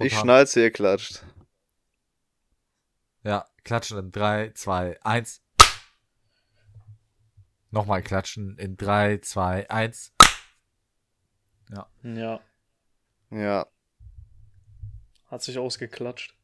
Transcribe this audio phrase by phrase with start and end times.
[0.00, 1.24] Ich schnall's, ihr klatscht.
[3.22, 5.42] Ja, klatschen in 3, 2, 1.
[7.70, 10.12] Nochmal klatschen in 3, 2, 1.
[11.70, 11.88] Ja.
[12.02, 12.40] Ja,
[13.30, 13.66] Ja,
[15.26, 16.36] hat sich ausgeklatscht.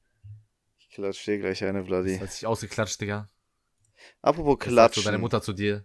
[0.79, 2.15] ich klatsch dir gleich eine, Vladi.
[2.15, 3.29] Das hat sich ausgeklatscht, Digga.
[4.23, 5.05] Apropos so klatschen.
[5.05, 5.85] deine Mutter zu dir.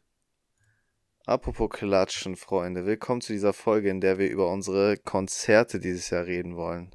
[1.25, 2.86] Apropos klatschen, Freunde.
[2.86, 6.95] Willkommen zu dieser Folge, in der wir über unsere Konzerte dieses Jahr reden wollen.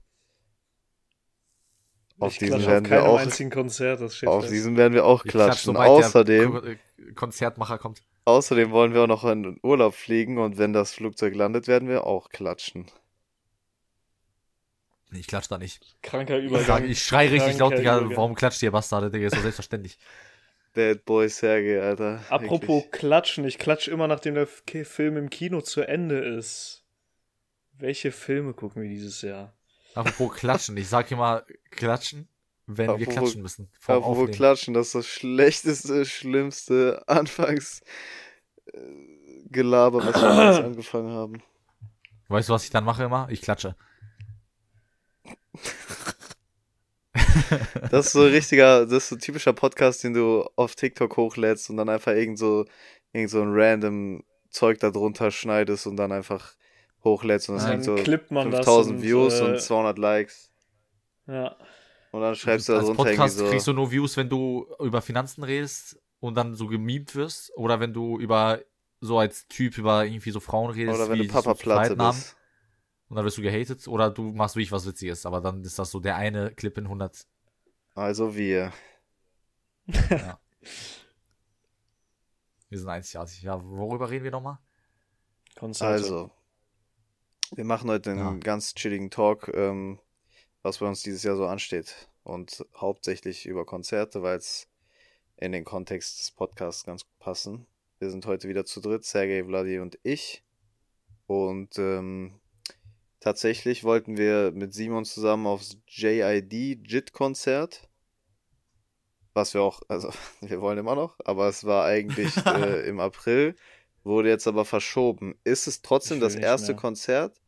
[2.20, 5.04] Auf ich diesen klatsche werden auf wir keinem auch, einzigen Konzert, auf diesen werden wir
[5.04, 5.74] auch Ich klatsch, klatschen.
[5.74, 8.02] sobald Außerdem, der Ko- Konzertmacher kommt.
[8.26, 12.04] außerdem wollen wir auch noch in Urlaub fliegen und wenn das Flugzeug landet, werden wir
[12.06, 12.86] auch klatschen.
[15.10, 15.80] Nee, ich klatsch da nicht.
[16.02, 16.66] Kranker Ich, Übergang.
[16.66, 18.00] sag, ich schrei richtig laut, Digga.
[18.14, 19.26] Warum klatscht ihr Bastarde, Digga?
[19.26, 19.98] Ist doch selbstverständlich.
[20.72, 22.22] Bad Boy Sergei, Alter.
[22.28, 22.92] Apropos Wirklich.
[22.92, 26.84] Klatschen, ich klatsche immer, nachdem der K- Film im Kino zu Ende ist.
[27.72, 29.52] Welche Filme gucken wir dieses Jahr?
[29.94, 30.76] Apropos klatschen.
[30.76, 32.28] Ich sag immer klatschen,
[32.66, 33.70] wenn wir Apropos- klatschen müssen.
[33.82, 34.32] Apropos Aufnehmen.
[34.32, 37.82] klatschen, das ist das schlechteste, schlimmste Anfangs
[38.72, 38.78] äh,
[39.52, 41.42] was wir alles angefangen haben.
[42.28, 43.28] Weißt du, was ich dann mache immer?
[43.30, 43.74] Ich klatsche.
[47.90, 51.16] Das ist so ein richtiger, das ist so ein typischer Podcast, den du auf TikTok
[51.16, 52.64] hochlädst und dann einfach irgend so,
[53.12, 56.54] irgend so ein random Zeug da drunter schneidest und dann einfach
[57.04, 59.98] hochlädst und das Dann hängt so klippt man das 5000 und, Views äh, und 200
[59.98, 60.50] Likes.
[61.26, 61.56] Ja.
[62.12, 64.28] Und dann schreibst du da Als drunter Podcast irgendwie kriegst so, du nur Views, wenn
[64.28, 67.52] du über Finanzen redest und dann so gemimt wirst.
[67.56, 68.60] Oder wenn du über
[69.00, 71.96] so als Typ über irgendwie so Frauen redest, oder wenn wie du Papa so Platte
[71.96, 72.36] bist.
[73.08, 73.86] Und dann wirst du gehatet.
[73.88, 75.26] Oder du machst wirklich was Witziges.
[75.26, 77.26] Aber dann ist das so der eine Clip in 100.
[77.94, 78.72] Also wir.
[79.86, 80.38] Ja.
[82.68, 83.42] wir sind einzigartig.
[83.42, 84.58] Ja, worüber reden wir nochmal?
[85.56, 85.92] Konzerte.
[85.92, 86.30] Also,
[87.54, 88.34] wir machen heute einen Ja.
[88.36, 89.98] ganz chilligen Talk, ähm,
[90.62, 92.08] was bei uns dieses Jahr so ansteht.
[92.22, 94.68] Und hauptsächlich über Konzerte, weil es
[95.36, 97.66] in den Kontext des Podcasts ganz gut passen.
[97.98, 100.42] Wir sind heute wieder zu dritt, Sergej, Vladi und ich.
[101.26, 102.40] Und ähm,
[103.20, 106.52] tatsächlich wollten wir mit Simon zusammen aufs JID
[106.86, 107.88] JIT-Konzert.
[109.32, 110.10] Was wir auch, also
[110.40, 113.56] wir wollen immer noch, aber es war eigentlich äh, im April,
[114.04, 115.38] wurde jetzt aber verschoben.
[115.44, 116.80] Ist es trotzdem das erste mehr.
[116.80, 117.40] Konzert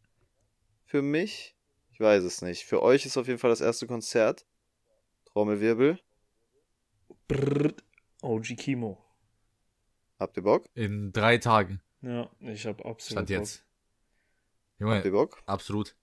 [0.85, 1.57] für mich?
[1.93, 2.65] Ich weiß es nicht.
[2.65, 4.47] Für euch ist auf jeden Fall das erste Konzert.
[5.27, 5.99] Trommelwirbel.
[7.29, 7.75] Brrr.
[8.23, 9.05] OG Kimo.
[10.19, 10.65] Habt ihr Bock?
[10.75, 11.81] In drei Tagen.
[12.03, 13.37] Ja, ich hab absolut Stand Bock.
[13.37, 13.65] jetzt.
[14.81, 15.43] Habt ihr Junge, Bock?
[15.47, 15.97] absolut.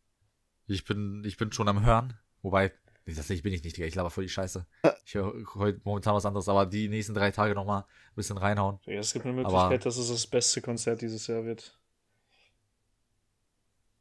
[0.68, 2.18] Ich bin, ich bin schon am Hören.
[2.42, 2.72] Wobei,
[3.16, 3.78] tatsächlich bin ich nicht.
[3.78, 4.66] Ich laber voll die Scheiße.
[5.06, 8.80] Ich höre heute momentan was anderes, aber die nächsten drei Tage nochmal ein bisschen reinhauen.
[8.86, 11.78] Ja, es gibt eine Aber- Möglichkeit, dass es das beste Konzert dieses Jahr wird.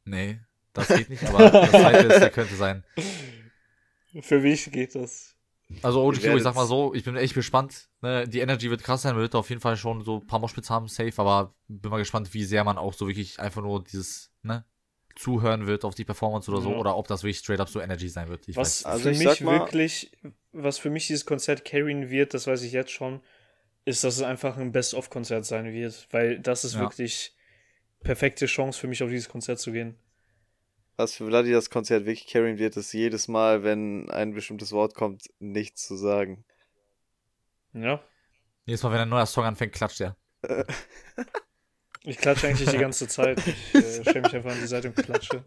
[0.05, 0.39] Nee,
[0.73, 2.83] das geht nicht, aber das zweite ist, der könnte sein.
[4.21, 5.35] Für mich geht das.
[5.83, 7.89] Also Kimo, ich sag mal so, ich bin echt gespannt.
[8.01, 8.27] Ne?
[8.27, 10.69] Die Energy wird krass sein, man wird auf jeden Fall schon so ein paar Moshpits
[10.71, 14.31] haben, safe, aber bin mal gespannt, wie sehr man auch so wirklich einfach nur dieses,
[14.41, 14.65] ne,
[15.19, 16.77] zuhören wird auf die Performance oder so, Ja.
[16.77, 18.47] oder ob das wirklich straight up so Energy sein wird.
[18.47, 18.85] Ich was weiß.
[18.85, 20.11] Also für ich mich mal- wirklich,
[20.53, 23.21] was für mich dieses Konzert carryen wird, das weiß ich jetzt schon,
[23.85, 26.07] ist, dass es einfach ein Best-of-Konzert sein wird.
[26.11, 26.79] Weil das ist Ja.
[26.81, 27.35] wirklich
[28.01, 29.97] perfekte Chance für mich, auf dieses Konzert zu gehen.
[30.95, 34.95] Was für Vladi das Konzert wirklich carryen wird, ist jedes Mal, wenn ein bestimmtes Wort
[34.95, 36.45] kommt, nichts zu sagen.
[37.73, 38.01] Ja.
[38.65, 40.15] Jedes Mal, wenn ein neuer Song anfängt, klatscht er.
[42.05, 43.41] Ich klatsche eigentlich die ganze Zeit.
[43.45, 45.43] Ich äh, stelle mich einfach an die Seite und klatsche.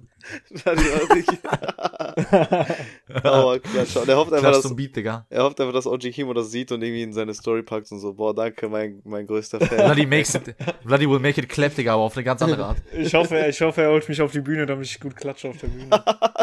[0.50, 1.38] Richtig.
[3.22, 4.02] Dauerklatscher.
[4.02, 5.26] Und er hofft einfach, dass, zum Beat, Digga.
[5.30, 8.00] er hofft einfach, dass OG Kimo das sieht und irgendwie in seine Story packt und
[8.00, 9.78] so, boah, danke, mein, mein größter Fan.
[9.78, 10.54] Bloody makes it,
[10.84, 12.78] Bloody will make it clap, Digga, aber auf eine ganz andere Art.
[12.92, 15.56] Ich hoffe, ich hoffe, er holt mich auf die Bühne, damit ich gut klatsche auf
[15.56, 15.88] der Bühne.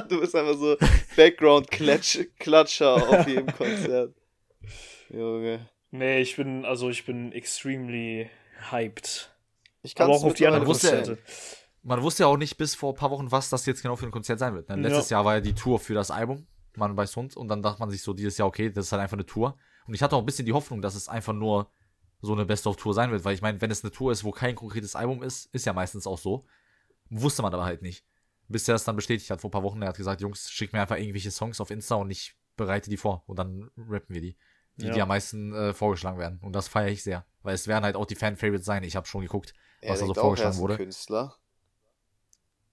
[0.09, 0.75] du bist einfach so
[1.15, 4.13] Background-Klatscher auf jedem Konzert.
[5.09, 5.69] Junge.
[5.91, 8.29] Nee, ich bin, also ich bin extremely
[8.71, 9.31] hyped.
[9.81, 11.17] Ich kann's auch auf die anderen Man wusste- Konzerte.
[11.81, 14.05] Man wusste ja auch nicht bis vor ein paar Wochen, was das jetzt genau für
[14.05, 14.67] ein Konzert sein wird.
[14.69, 14.75] Ne?
[14.75, 14.81] Ja.
[14.81, 16.45] Letztes Jahr war ja die Tour für das Album,
[16.75, 19.01] man bei Hund, und dann dachte man sich so dieses Jahr, okay, das ist halt
[19.01, 19.57] einfach eine Tour.
[19.87, 21.71] Und ich hatte auch ein bisschen die Hoffnung, dass es einfach nur
[22.21, 24.55] so eine Best-of-Tour sein wird, weil ich meine, wenn es eine Tour ist, wo kein
[24.55, 26.45] konkretes Album ist, ist ja meistens auch so.
[27.09, 28.05] Wusste man aber halt nicht.
[28.49, 29.81] Bis er das dann bestätigt hat vor ein paar Wochen.
[29.81, 32.97] Er hat gesagt, Jungs, schickt mir einfach irgendwelche Songs auf Insta und ich bereite die
[32.97, 33.23] vor.
[33.25, 34.35] Und dann rappen wir die.
[34.75, 34.93] Die, Ja.
[34.93, 36.39] die am meisten äh, vorgeschlagen werden.
[36.41, 37.25] Und das feiere ich sehr.
[37.41, 38.83] Weil es werden halt auch die Fan-Favorites sein.
[38.83, 40.77] Ich habe schon geguckt, Er was da so er vorgeschlagen ist ein wurde.
[40.77, 41.35] Künstler.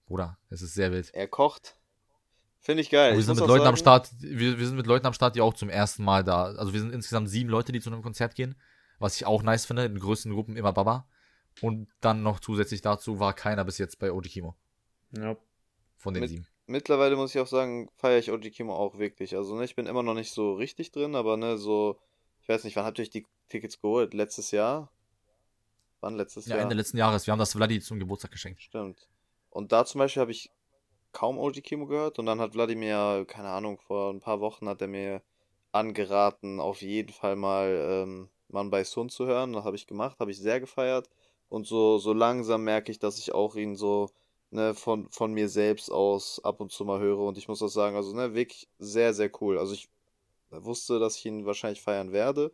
[0.07, 1.13] Bruder, es ist sehr wild.
[1.13, 1.75] Er kocht.
[2.59, 3.15] Finde ich geil.
[3.15, 5.53] wir sind mit Leuten am Start, wir, wir sind mit Leuten am Start, die auch
[5.53, 6.45] zum ersten Mal da.
[6.45, 8.55] Also wir sind insgesamt sieben Leute, die zu einem Konzert gehen.
[8.99, 11.07] Was ich auch nice finde, in größten Gruppen immer Baba.
[11.61, 14.55] Und dann noch zusätzlich dazu war keiner bis jetzt bei Oji Kimo.
[15.11, 15.37] Ja.
[15.97, 16.47] Von den Mit- sieben.
[16.65, 19.35] mittlerweile muss ich auch sagen, feiere ich OG Kimo auch wirklich.
[19.35, 21.99] Also, ne, ich bin immer noch nicht so richtig drin, aber ne, so,
[22.41, 24.13] ich weiß nicht, wann habt ihr euch die Tickets geholt?
[24.13, 24.91] Letztes Jahr?
[26.07, 26.63] Wann letztes Ja, Jahr?
[26.63, 27.27] Ende letzten Jahres.
[27.27, 28.61] Wir haben das Vladi zum Geburtstag geschenkt.
[28.61, 29.09] Stimmt.
[29.49, 30.49] Und da zum Beispiel habe ich
[31.11, 34.81] kaum OG Kimo gehört und dann hat Wladimir, keine Ahnung, vor ein paar Wochen hat
[34.81, 35.21] er mir
[35.73, 39.51] angeraten, auf jeden Fall mal ähm, Mann bei Sun zu hören.
[39.51, 41.09] Das habe ich gemacht, habe ich sehr gefeiert.
[41.49, 44.09] Und so, so langsam merke ich, dass ich auch ihn so
[44.51, 47.19] ne, von, von mir selbst aus ab und zu mal höre.
[47.19, 49.57] Und ich muss auch sagen, also ne, wirklich sehr, sehr cool.
[49.57, 49.89] Also ich
[50.51, 52.53] wusste, dass ich ihn wahrscheinlich feiern werde.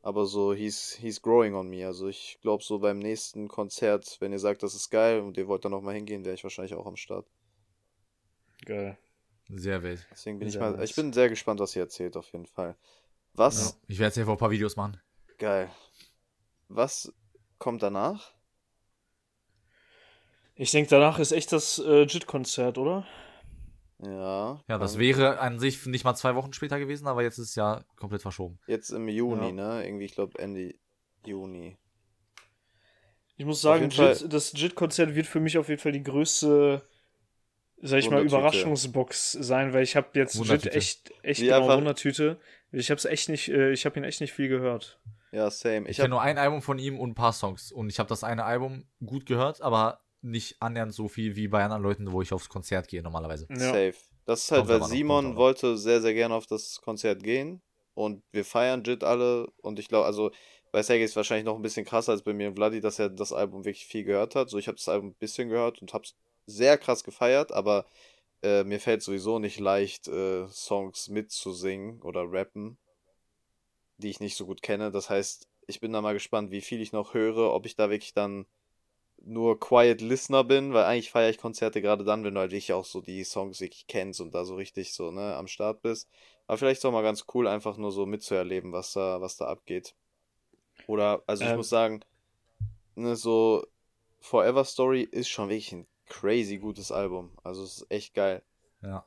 [0.00, 1.84] Aber so, he's, he's growing on me.
[1.86, 5.48] Also ich glaube, so beim nächsten Konzert, wenn ihr sagt, das ist geil und ihr
[5.48, 7.26] wollt da nochmal hingehen, wäre ich wahrscheinlich auch am Start.
[8.64, 8.96] Geil.
[9.48, 10.06] Sehr wild.
[10.10, 10.90] Deswegen bin ich Sehr mal, nice.
[10.90, 12.76] ich bin sehr gespannt, was ihr erzählt, auf jeden Fall.
[13.34, 13.76] Was, Ja.
[13.88, 15.00] Ich werde jetzt hier vor ein paar Videos machen.
[15.38, 15.70] geil.
[16.68, 17.12] Was
[17.58, 18.34] kommt danach?
[20.54, 23.06] Ich denke, danach ist echt das äh, JIT-Konzert, oder?
[24.00, 24.60] Ja.
[24.68, 27.54] Ja, das wäre an sich nicht mal zwei Wochen später gewesen, aber jetzt ist es
[27.56, 28.58] ja komplett verschoben.
[28.66, 29.52] Jetzt im Juni, Ja.
[29.52, 29.86] ne?
[29.86, 30.74] Irgendwie, ich glaube Ende
[31.26, 31.76] Juni.
[33.36, 36.82] Ich muss sagen, JIT, das JIT-Konzert wird für mich auf jeden Fall die größte,
[37.80, 38.22] sag ich mal.
[38.24, 42.38] Überraschungsbox sein, weil ich habe jetzt JIT echt, echt Wie genau einfach- Wundertüte.
[42.72, 45.00] Ich habe es echt nicht, äh, ich habe ihn echt nicht viel gehört.
[45.30, 45.82] Ja, same.
[45.82, 47.70] Ich Ich kenne habe nur ein Album von ihm und ein paar Songs.
[47.72, 51.62] Und ich habe das eine Album gut gehört, aber nicht annähernd so viel wie bei
[51.62, 53.46] anderen Leuten, wo ich aufs Konzert gehe normalerweise.
[53.50, 53.56] Ja.
[53.58, 53.94] safe.
[54.24, 55.36] Das ist halt, Kommt weil Simon noch.
[55.36, 57.62] wollte sehr, sehr gerne auf das Konzert gehen.
[57.94, 59.48] Und wir feiern Jit alle.
[59.62, 60.30] Und ich glaube, also
[60.70, 62.98] bei Sergei ist es wahrscheinlich noch ein bisschen krasser als bei mir und Vladi, dass
[62.98, 64.50] er das Album wirklich viel gehört hat.
[64.50, 66.14] So, ich habe das Album ein bisschen gehört und habe es
[66.46, 67.86] sehr krass gefeiert, aber
[68.42, 72.78] äh, mir fällt sowieso nicht leicht, äh, Songs mitzusingen oder rappen,
[73.96, 74.90] die ich nicht so gut kenne.
[74.90, 77.90] Das heißt, ich bin da mal gespannt, wie viel ich noch höre, ob ich da
[77.90, 78.46] wirklich dann
[79.22, 82.72] nur Quiet Listener bin, weil eigentlich feiere ich Konzerte gerade dann, wenn du halt wirklich
[82.72, 86.08] auch so die Songs wirklich kennst und da so richtig so, ne, am Start bist.
[86.46, 89.46] Aber vielleicht ist auch mal ganz cool, einfach nur so mitzuerleben, was da, was da
[89.46, 89.94] abgeht.
[90.86, 91.56] Oder, also ich Ähm.
[91.56, 92.00] muss sagen,
[92.94, 93.66] ne, so
[94.20, 97.30] Forever Story ist schon wirklich ein crazy gutes Album.
[97.42, 98.42] Also es ist echt geil.
[98.82, 99.04] Ja.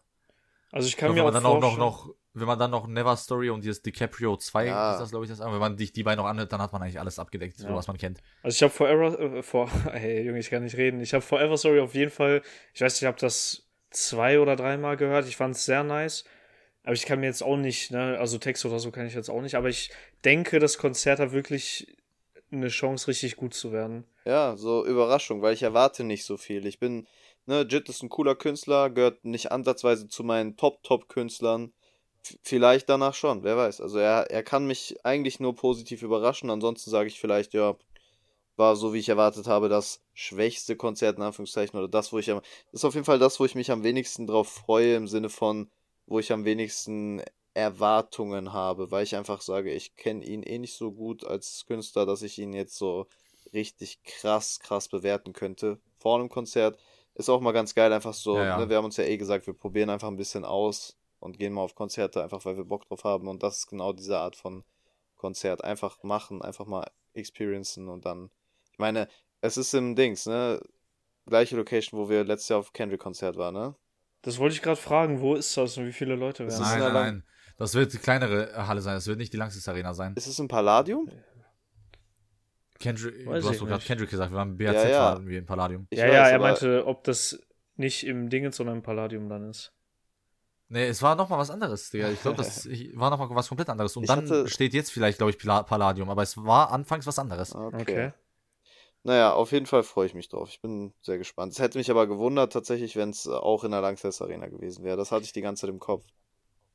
[0.71, 2.59] Also ich kann glaub, mir wenn auch man dann auch noch, vorstellen, noch, wenn man
[2.59, 4.91] dann noch Never Story und dieses DiCaprio 2, Ja.
[4.93, 6.71] ist das glaube ich das Album, wenn man sich die beiden noch anhört, dann hat
[6.71, 7.75] man eigentlich alles abgedeckt, so Ja.
[7.75, 8.19] was man kennt.
[8.43, 11.01] also ich habe Forever, äh, vor, hey Junge, ich kann nicht reden.
[11.01, 12.41] Ich habe Forever Story auf jeden Fall,
[12.73, 15.27] ich weiß, ich habe das zwei oder dreimal gehört.
[15.27, 16.23] Ich fand es sehr nice.
[16.83, 19.29] Aber ich kann mir jetzt auch nicht, ne, also Text oder so kann ich jetzt
[19.29, 19.91] auch nicht, aber ich
[20.25, 21.95] denke, das Konzert hat wirklich
[22.51, 24.03] eine Chance, richtig gut zu werden.
[24.25, 26.65] Ja, so Überraschung, weil ich erwarte nicht so viel.
[26.65, 27.05] Ich bin,
[27.51, 31.73] ne, Jit ist ein cooler Künstler, gehört nicht ansatzweise zu meinen Top-Top-Künstlern.
[32.43, 33.81] Vielleicht danach schon, wer weiß.
[33.81, 36.49] Also er, er kann mich eigentlich nur positiv überraschen.
[36.49, 37.75] Ansonsten sage ich vielleicht, ja,
[38.55, 42.29] war so wie ich erwartet habe, das schwächste Konzert in Anführungszeichen oder das, wo ich
[42.31, 45.07] am, das ist auf jeden Fall das, wo ich mich am wenigsten drauf freue im
[45.07, 45.69] Sinne von,
[46.05, 47.21] wo ich am wenigsten
[47.53, 52.05] Erwartungen habe, weil ich einfach sage, ich kenne ihn eh nicht so gut als Künstler,
[52.05, 53.07] dass ich ihn jetzt so
[53.51, 55.79] richtig krass, krass bewerten könnte.
[55.97, 56.77] Vor einem Konzert
[57.21, 58.57] ist auch mal ganz geil, einfach so, Ja, ja.
[58.57, 61.53] Ne, wir haben uns ja eh gesagt, wir probieren einfach ein bisschen aus und gehen
[61.53, 64.35] mal auf Konzerte, einfach weil wir Bock drauf haben und das ist genau diese Art
[64.35, 64.63] von
[65.15, 65.63] Konzert.
[65.63, 68.29] Einfach machen, einfach mal experiencen und dann,
[68.71, 69.07] ich meine,
[69.41, 70.59] es ist im Dings, ne,
[71.25, 73.75] gleiche Location, wo wir letztes Jahr auf Kendrick-Konzert waren, ne?
[74.23, 76.69] Das wollte ich gerade fragen, wo ist das und wie viele Leute Das werden ist
[76.69, 77.23] Nein, nein, nein.
[77.57, 80.15] Das wird die kleinere Halle sein, das wird nicht die Langsys Arena sein.
[80.15, 81.09] Ist es im Palladium?
[82.81, 83.83] Kendrick, Weiß du hast doch gerade.
[83.83, 84.99] Kendrick gesagt, wir waren BAZ, Ja, ja.
[85.13, 85.87] waren wir im Palladium.
[85.89, 87.39] Ich ja, weiß, ja, er meinte, ob das
[87.75, 89.71] nicht im Dingens, sondern im Palladium dann ist.
[90.67, 92.09] Nee, es war nochmal was anderes, Digga.
[92.09, 93.95] Ich glaube, das war nochmal was komplett anderes.
[93.97, 97.19] Und Ich dann hatte- steht jetzt vielleicht, glaube ich, Palladium, aber es war anfangs was
[97.19, 97.53] anderes.
[97.53, 97.81] Okay.
[97.81, 98.11] Okay.
[99.03, 100.47] Naja, auf jeden Fall freue ich mich drauf.
[100.49, 101.53] Ich bin sehr gespannt.
[101.53, 104.95] Es hätte mich aber gewundert, tatsächlich, wenn es auch in der Langsess Arena gewesen wäre.
[104.95, 106.05] Das hatte ich die ganze Zeit im Kopf.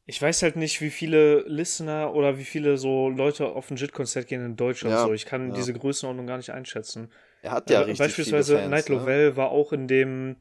[0.09, 4.29] Ich weiß halt nicht, wie viele Listener oder wie viele so Leute auf ein JIT-Konzert
[4.29, 4.95] gehen in Deutschland.
[4.95, 5.13] Ja, so.
[5.13, 5.55] Ich kann ja.
[5.55, 7.11] diese Größenordnung gar nicht einschätzen.
[7.43, 8.95] Er hat ja Äh, richtig Beispielsweise viele Fans, Night ne?
[8.97, 10.37] Lovell war auch in dem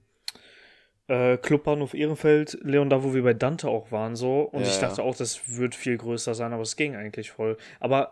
[1.07, 4.41] äh, Clubbahnhof Ehrenfeld, Leon, da wo wir bei Dante auch waren, so.
[4.41, 4.87] Und Ja, ich ja.
[4.87, 7.57] dachte auch, das wird viel größer sein, aber es ging eigentlich voll.
[7.79, 8.11] Aber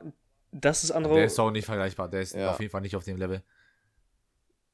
[0.51, 1.15] das ist andere.
[1.15, 2.51] Der ist auch nicht vergleichbar, der ist Ja.
[2.51, 3.43] auf jeden Fall nicht auf dem Level.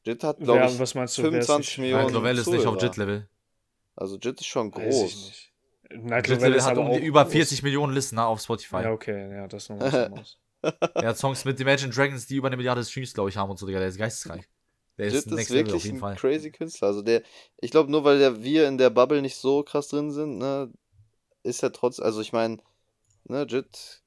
[0.05, 2.47] Jit hat, glaube ich, was meinst du, wer ist 25 nicht- Millionen Night Lovell ist
[2.47, 2.81] nicht auf.
[2.81, 3.27] Jet-Level.
[3.97, 5.48] Also Jit ist schon Weiß ich groß.
[5.91, 7.31] Jet Lovell Level ist hat aber um die über groß.
[7.33, 8.83] 40 Millionen Listener auf Spotify.
[8.83, 10.37] Ja, okay, ja, das ist noch was.
[10.99, 13.57] Er hat Songs mit Imagine Dragons, die über eine Milliarde Streams, glaube ich, haben und
[13.57, 13.79] so, Digga.
[13.79, 14.47] Der ist geisteskrank.
[14.97, 16.15] Der ist Jit ist next Level auf wirklich jeden ein Fall.
[16.15, 16.89] crazy Künstler.
[16.89, 17.23] Also der,
[17.57, 20.71] ich glaube, nur weil der, wir in der Bubble nicht so krass drin sind, ne,
[21.43, 22.57] ist er trotz, also ich meine,
[23.23, 24.03] ne, Jit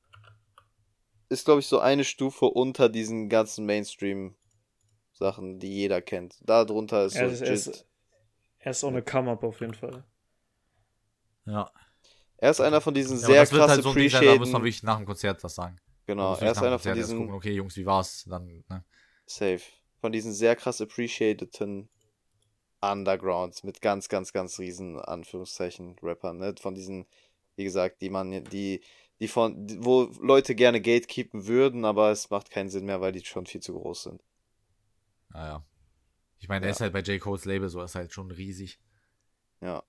[1.31, 6.37] ist, glaube ich, so eine Stufe unter diesen ganzen Mainstream-Sachen, die jeder kennt.
[6.43, 7.55] Da drunter ist so Er ist, er, Jit.
[7.55, 7.87] ist,
[8.59, 10.05] er ist auch eine Come-Up auf jeden Fall.
[11.45, 11.71] Ja.
[12.39, 14.27] Er ist einer von diesen ja sehr das wird krass halt so Ding sein, da
[14.27, 14.53] wir appreciaten.
[14.55, 15.79] wirklich nach dem Konzert das sagen.
[16.07, 18.25] Genau, er ist einer von Konzert erst diesen gucken, okay, Jungs, wie war's?
[18.29, 18.85] Dann, ne?
[19.27, 19.61] Safe.
[20.01, 21.89] Von diesen sehr krass appreciateden
[22.81, 26.55] Undergrounds mit ganz, ganz, ganz riesen Anführungszeichen Rappern, ne?
[26.61, 27.07] Von diesen,
[27.55, 28.81] wie gesagt, die man, die,
[29.21, 33.13] die von, die- wo Leute gerne gatekeepen würden, aber es macht keinen Sinn mehr, weil
[33.13, 34.23] die schon viel zu groß sind.
[35.29, 35.65] Naja.
[36.41, 36.73] Ich meine, er Ja.
[36.73, 37.21] ist halt bei J.
[37.21, 38.81] Cole's Label so, er ist halt schon riesig.
[39.61, 39.85] Ja.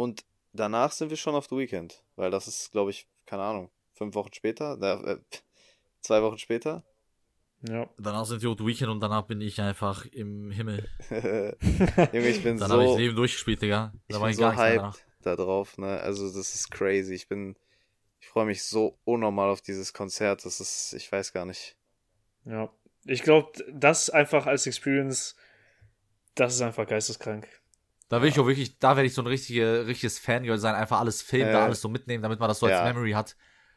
[0.00, 3.70] Und danach sind wir schon auf The Weekend, weil das ist, glaube ich, keine Ahnung,
[3.92, 5.18] fünf Wochen später, äh,
[6.00, 6.82] zwei Wochen später.
[7.68, 7.86] Ja.
[7.98, 10.88] Danach sind wir auf The Weekend und danach bin ich einfach im Himmel.
[11.10, 13.92] Junge, ich bin Dann habe ich so, das Leben durchgespielt, Digga.
[14.08, 16.00] ich Da war bin ich so hyped da drauf, ne?
[16.00, 17.12] Also das ist crazy.
[17.12, 17.54] Ich bin,
[18.20, 20.46] ich freue mich so unnormal auf dieses Konzert.
[20.46, 21.76] Das ist, ich weiß gar nicht.
[22.46, 22.72] Ja.
[23.04, 25.36] Ich glaube, das einfach als Experience,
[26.34, 27.46] das ist einfach geisteskrank.
[28.10, 31.00] Da will ich auch wirklich, da werde ich so ein richtige, richtiges Fangirl sein, einfach
[31.00, 32.82] alles filmen, da Äh, alles so mitnehmen, damit man das so als.
[32.82, 33.36] Memory hat.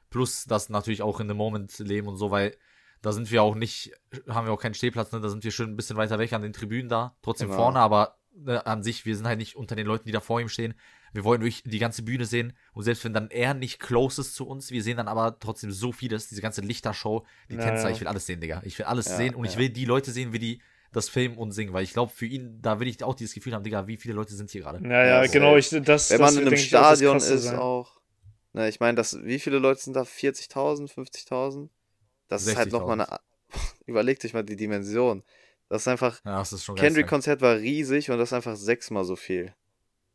[0.09, 2.55] Plus das natürlich auch in dem Moment leben und so, weil
[3.01, 3.91] da sind wir auch nicht,
[4.29, 5.21] haben wir auch keinen Stehplatz, ne?
[5.21, 7.57] da sind wir schon ein bisschen weiter weg an den Tribünen da, trotzdem Genau.
[7.57, 10.39] vorne, aber ne, an sich, wir sind halt nicht unter den Leuten, die da vor
[10.41, 10.73] ihm stehen.
[11.13, 14.35] Wir wollen durch die ganze Bühne sehen und selbst wenn dann er nicht close ist
[14.35, 17.91] zu uns, wir sehen dann aber trotzdem so vieles, diese ganze Lichtershow, die Ja, Tänzer,
[17.91, 18.61] ich will alles sehen, Digga.
[18.65, 19.59] Ich will alles Ja, sehen und ich ja.
[19.59, 20.61] will die Leute sehen, wie die
[20.93, 23.53] das filmen und singen, weil ich glaube, für ihn, da will ich auch dieses Gefühl
[23.53, 24.87] haben, Digga, wie viele Leute sind hier gerade.
[24.87, 25.57] Ja, ja, genau.
[25.57, 27.59] Ich, das, Wenn das man in wird, einem auch das Stadion Krasse ist sein.
[27.59, 27.99] auch,
[28.53, 30.03] ne, ich meine, das, wie viele Leute sind da?
[30.03, 31.69] 40.000, 50.000?
[32.27, 32.71] Das ist halt 60.000.
[32.71, 33.19] nochmal eine,
[33.85, 35.23] überlegt euch mal die Dimension.
[35.69, 36.69] Das ist einfach, Ja, das ist.
[36.75, 39.53] Kendrick-Konzert war riesig und das ist einfach sechsmal so viel.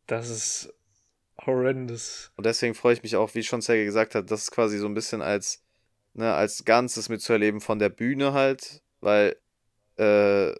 [0.06, 0.72] Das ist
[1.46, 2.30] horrendous.
[2.36, 4.86] Und deswegen freue ich mich auch, wie schon Sergej gesagt hat, das ist quasi so
[4.86, 5.62] ein bisschen als,
[6.14, 9.36] ne, als Ganzes mitzuerleben von der Bühne halt, weil,
[9.96, 10.54] äh,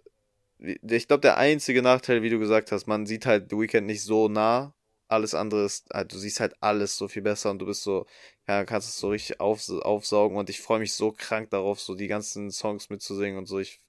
[0.58, 4.02] ich glaube, der einzige Nachteil, wie du gesagt hast, man sieht halt The Weeknd nicht
[4.02, 4.74] so nah.
[5.10, 8.06] Alles andere ist, halt, du siehst halt alles so viel besser und du bist so,
[8.46, 11.94] ja, kannst es so richtig auf, aufsaugen und ich freue mich so krank darauf, so
[11.94, 13.58] die ganzen Songs mitzusingen und so.
[13.58, 13.80] Ich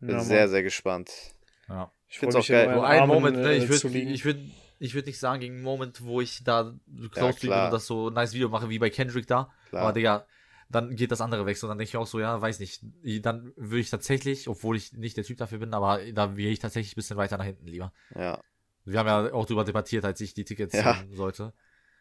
[0.00, 1.10] bin Ja, sehr, sehr gespannt.
[1.68, 1.92] Ja.
[2.08, 2.68] Ich find's freu auch geil.
[2.68, 4.38] euren So ein Armen, Moment, ne, äh, ich würde ich würd,
[4.78, 6.74] ich würd nicht sagen, gegen einen Moment, wo ich da
[7.12, 7.66] close bin klar.
[7.66, 9.52] und das so ein nice Video mache wie bei Kendrick da.
[9.68, 9.82] Klar.
[9.82, 10.26] Aber Digga,
[10.70, 11.56] dann geht das andere weg.
[11.56, 12.82] So, dann denke ich auch so, ja, weiß nicht.
[13.22, 16.58] Dann würde ich tatsächlich, obwohl ich nicht der Typ dafür bin, aber da wäre ich
[16.58, 17.92] tatsächlich ein bisschen weiter nach hinten lieber.
[18.14, 18.40] Ja.
[18.84, 21.02] Wir haben ja auch drüber debattiert, als ich die Tickets Ja.
[21.12, 21.52] sollte.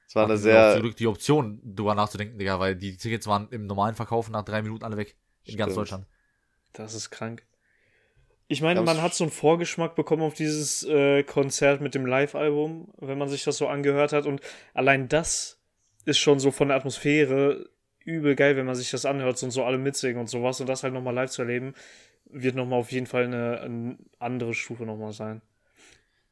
[0.08, 3.48] Es war eine sehr, zum Glück die Option, drüber nachzudenken, Digga, weil die Tickets waren
[3.50, 5.16] im normalen Verkauf nach drei Minuten alle weg.
[5.46, 5.76] In ganz.
[5.76, 6.06] Deutschland.
[6.74, 7.46] Das ist krank.
[8.48, 12.94] Ich meine, man hat so einen Vorgeschmack bekommen auf dieses äh, Konzert mit dem Live-Album,
[12.98, 14.26] wenn man sich das so angehört hat.
[14.26, 14.42] Und
[14.74, 15.60] allein das
[16.06, 17.70] ist schon so von der Atmosphäre
[18.06, 20.60] übel geil, wenn man sich das anhört und so alle mitsingen und sowas.
[20.62, 21.74] Und das halt nochmal live zu erleben,
[22.26, 25.42] wird nochmal auf jeden Fall eine, eine andere Stufe nochmal sein.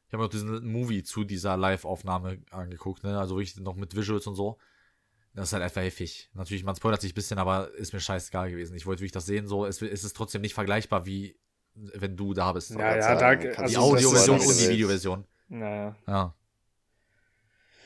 [0.06, 3.18] Ich habe mir auch diesen Movie zu dieser Live-Aufnahme angeguckt, ne?
[3.18, 4.58] Also wirklich noch mit Visuals und so.
[5.34, 6.30] Das ist halt einfach heftig.
[6.34, 8.76] Natürlich, man spoilert sich ein bisschen, aber ist mir scheißegal gewesen.
[8.76, 9.64] Ich wollte wirklich das sehen, so.
[9.64, 11.38] Es, es ist trotzdem nicht vergleichbar, wie
[11.74, 12.70] wenn du da bist.
[12.72, 14.68] Ja, ja, da, die kannst also das Audioversion ist- und die.
[14.74, 15.24] Videoversion.
[15.48, 15.96] Naja.
[16.06, 16.34] Ja.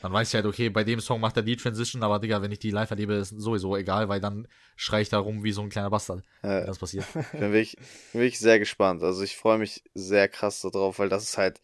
[0.07, 2.53] Dann weiß ich halt, okay, bei dem Song macht er die Transition, aber Digga, wenn
[2.53, 4.47] ich die live erlebe, ist sowieso egal, weil dann
[4.77, 7.05] schrei ich da rum wie so ein kleiner Bastard, äh, wenn das passiert.
[7.13, 7.75] Ich bin wirklich,
[8.13, 9.03] bin wirklich sehr gespannt.
[9.03, 11.59] Also ich freue mich sehr krass darauf, weil das ist halt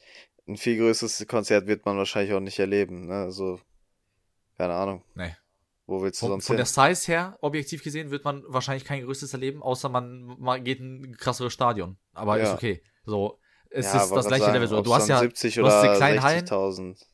[0.45, 3.05] ein viel größeres Konzert wird man wahrscheinlich auch nicht erleben.
[3.05, 3.13] Ne?
[3.13, 3.61] Also,
[4.57, 5.03] keine Ahnung.
[5.15, 5.33] Nee.
[5.87, 6.95] Wo willst du Von, sonst von der hin?
[6.95, 11.01] Size her, objektiv gesehen, wird man wahrscheinlich kein größtes erleben, außer man, man geht in
[11.01, 11.95] ein krasseres Stadion.
[12.13, 12.43] Aber Ja.
[12.43, 12.81] ist okay.
[13.05, 14.67] So, es Ja, ist das gleiche sagen, Level.
[14.67, 17.05] So, du hast ja 70 du hast diese oder kleinen Hallen, 60.000.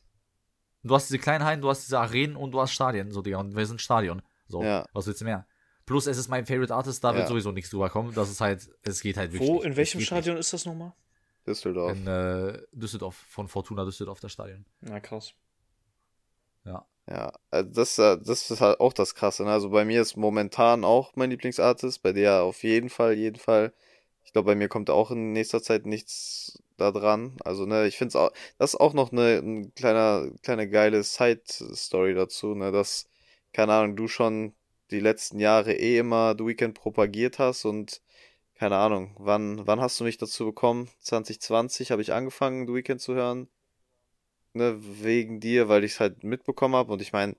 [0.82, 3.38] du hast diese kleinen Hallen, du hast diese Arenen und du hast Stadien, so Digga,
[3.38, 4.22] und wir sind Stadion.
[4.48, 4.84] So, Ja.
[4.92, 5.46] was willst du mehr?
[5.86, 7.28] Plus, es ist mein Favorite Artist, da wird Ja.
[7.28, 8.14] sowieso nichts drüber kommen.
[8.14, 9.48] Das ist halt, es geht halt wirklich.
[9.48, 9.64] Wo, nicht.
[9.66, 10.92] in welchem Stadion ist das nochmal?
[11.46, 11.92] Düsseldorf.
[11.92, 12.06] Nicht.
[12.06, 14.64] In äh, Düsseldorf, von Fortuna Düsseldorf, das Stadion.
[14.80, 15.32] Na krass.
[16.64, 16.86] Ja.
[17.08, 19.42] Ja, äh, das, äh, das ist halt auch das Krasse.
[19.44, 19.50] Ne?
[19.50, 23.72] Also bei mir ist momentan auch mein Lieblingsartist, bei dir auf jeden Fall, jeden Fall.
[24.24, 27.36] Ich glaube, bei mir kommt auch in nächster Zeit nichts da dran.
[27.44, 31.02] Also, ne, ich finde es auch, das ist auch noch eine, ein kleiner, kleine geile
[31.02, 33.06] Side-Story dazu, ne, dass,
[33.52, 34.54] keine Ahnung, du schon
[34.90, 38.02] die letzten Jahre eh immer The Weeknd propagiert hast und
[38.54, 40.88] keine Ahnung, wann, wann hast du mich dazu bekommen?
[41.00, 43.48] 2020 habe ich angefangen, The Weeknd zu hören
[44.54, 46.92] ne, wegen dir, weil ich es halt mitbekommen habe.
[46.92, 47.36] Und ich meine,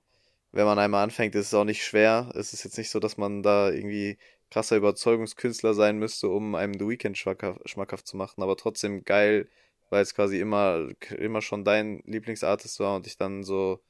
[0.52, 2.32] wenn man einmal anfängt, ist es auch nicht schwer.
[2.34, 4.18] Es ist jetzt nicht so, dass man da irgendwie
[4.52, 8.42] krasser Überzeugungskünstler sein müsste, um einem The Weeknd schmackhaft, zu machen.
[8.42, 9.48] Aber trotzdem geil,
[9.90, 13.80] weil es quasi immer, immer schon dein Lieblingsartist war und ich dann so,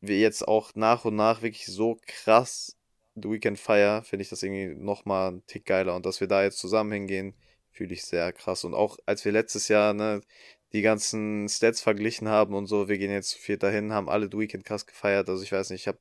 [0.00, 2.76] wie jetzt auch nach und nach wirklich so krass
[3.14, 5.94] The Weeknd feier, finde ich das irgendwie nochmal einen Tick geiler.
[5.94, 7.34] Und dass wir da jetzt zusammen hingehen,
[7.70, 8.64] fühle ich sehr krass.
[8.64, 10.22] Und auch als wir letztes Jahr, ne,
[10.72, 12.88] die ganzen Stats verglichen haben und so.
[12.88, 15.28] Wir gehen jetzt zu viert dahin, haben alle The Weeknd krass gefeiert.
[15.28, 15.98] Also ich weiß nicht, ich habe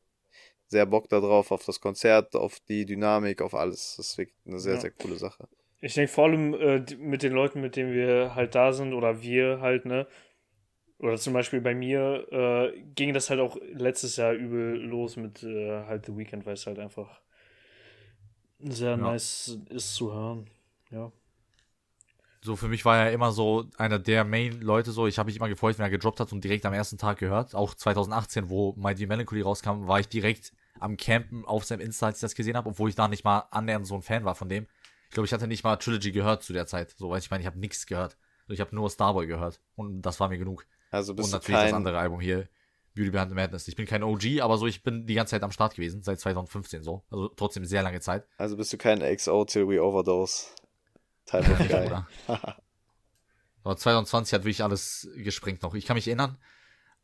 [0.71, 3.95] sehr Bock darauf, auf das Konzert, auf die Dynamik, auf alles.
[3.97, 4.79] Das ist wirklich eine sehr, Ja.
[4.79, 5.47] sehr coole Sache.
[5.81, 9.21] Ich denke vor allem äh, mit den Leuten, mit denen wir halt da sind oder
[9.21, 10.07] wir halt, ne?
[10.99, 15.43] Oder zum Beispiel bei mir äh, ging das halt auch letztes Jahr übel los mit
[15.43, 17.19] äh, halt The Weeknd, weil es halt einfach
[18.59, 18.97] sehr Ja.
[18.97, 20.47] nice ist zu hören.
[20.91, 21.11] Ja.
[22.43, 25.05] So, für mich war er immer so einer der Main-Leute so.
[25.05, 27.53] Ich habe mich immer gefreut, wenn er gedroppt hat und direkt am ersten Tag gehört.
[27.53, 32.17] Auch 2018, wo My Melancholy rauskam, war ich direkt am Campen auf seinem Insta, als
[32.17, 34.49] ich das gesehen habe, obwohl ich da nicht mal annähernd so ein Fan war von
[34.49, 34.67] dem.
[35.05, 36.95] Ich glaube, ich hatte nicht mal Trilogy gehört zu der Zeit.
[36.97, 38.17] So, weil ich meine, ich habe nichts gehört.
[38.47, 39.61] Ich habe nur Starboy gehört.
[39.75, 40.65] Und das war mir genug.
[40.89, 42.49] Also bist und du natürlich das kein, andere Album hier,
[42.95, 43.67] Beauty Behind the Madness.
[43.67, 46.19] Ich bin kein OG, aber so, ich bin die ganze Zeit am Start gewesen, seit
[46.19, 47.03] 2015 so.
[47.09, 48.25] Also trotzdem sehr lange Zeit.
[48.37, 50.47] also bist du kein XO till we overdose.
[51.25, 51.89] Type of guy.
[53.63, 55.75] Aber 2020 hat wirklich alles gesprengt noch.
[55.75, 56.37] Ich kann mich erinnern,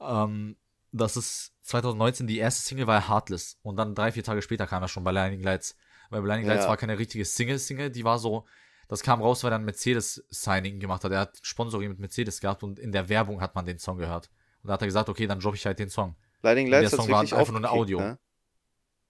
[0.01, 0.57] ähm,
[0.91, 3.57] dass es 2019 die erste Single war Heartless.
[3.61, 5.75] Und dann drei, vier Tage später kam er schon bei Blinding Lights.
[6.09, 6.69] Weil Blinding Lights Ja.
[6.69, 8.45] war keine richtige Single-Single, die war so,
[8.87, 11.11] das kam raus, weil er ein Mercedes-Signing gemacht hat.
[11.11, 14.29] Er hat Sponsoring mit Mercedes gehabt und in der Werbung hat man den Song gehört.
[14.63, 16.15] Und da hat er gesagt, okay, dann droppe ich halt den Song.
[16.41, 17.99] Blinding Der Lights hat Song war wirklich einfach nur ein Audio.
[17.99, 18.19] Ne?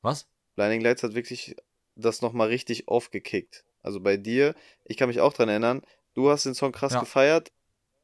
[0.02, 0.28] Was?
[0.56, 1.56] Blinding Lights hat wirklich
[1.96, 3.64] das nochmal richtig aufgekickt.
[3.84, 4.56] Also bei dir,
[4.86, 5.82] ich kann mich auch dran erinnern,
[6.16, 7.00] du hast den Song krass Ja.
[7.00, 7.52] gefeiert,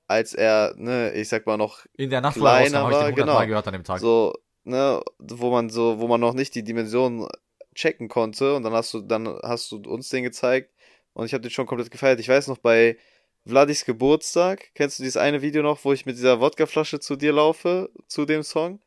[0.07, 2.99] als er, ne, ich sag mal noch In der Nacht, er Kleiner habe ich den
[2.99, 3.33] war, 100 genau.
[3.33, 3.99] Mal gehört an dem Tag.
[3.99, 4.33] so,
[4.63, 7.27] ne, wo man so, wo man noch nicht die Dimension
[7.75, 10.71] checken konnte und dann hast du, dann hast du uns den gezeigt
[11.13, 12.19] und ich habe den schon komplett gefeiert.
[12.19, 12.97] Ich weiß noch bei
[13.45, 17.33] Vladis Geburtstag, kennst du dieses eine Video noch, wo ich mit dieser Wodkaflasche zu dir
[17.33, 18.79] laufe, zu dem Song?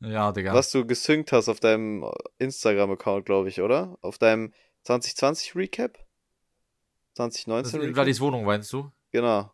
[0.00, 0.52] Ja, Digga.
[0.52, 3.96] Was du gesynkt hast auf deinem Instagram-Account, glaube ich, oder?
[4.02, 5.94] Auf deinem 2020 Recap?
[7.14, 7.94] Das 2019 ist in Recap?
[7.94, 8.90] Vladis Wohnung, meinst du?
[9.12, 9.50] Genau.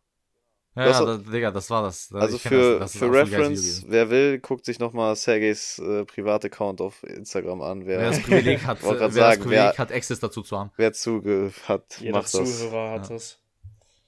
[0.76, 2.12] Ja, Das ja, war- da, Digga, das war das.
[2.12, 2.92] Also für, das.
[2.92, 7.86] Das für Reference, wer will, guckt sich nochmal Sergeys äh, Privataccount auf Instagram an.
[7.86, 10.42] Wer, Wer das Privileg hat, Wollte wer grad das sagen, Privileg wer- hat, Access dazu
[10.42, 10.70] zu haben.
[10.76, 12.58] wer zuge hat, Jeder macht das.
[12.60, 13.14] Zuhörer hat Ja.
[13.14, 13.38] das.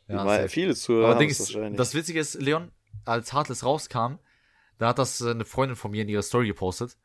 [0.09, 1.79] Ja, meine, viele Zuhörer Aber haben es ist, wahrscheinlich.
[1.79, 2.71] das Witzige ist, Leon,
[3.05, 4.19] als Heartless rauskam,
[4.79, 6.97] da hat das äh, eine Freundin von mir in ihre Story gepostet.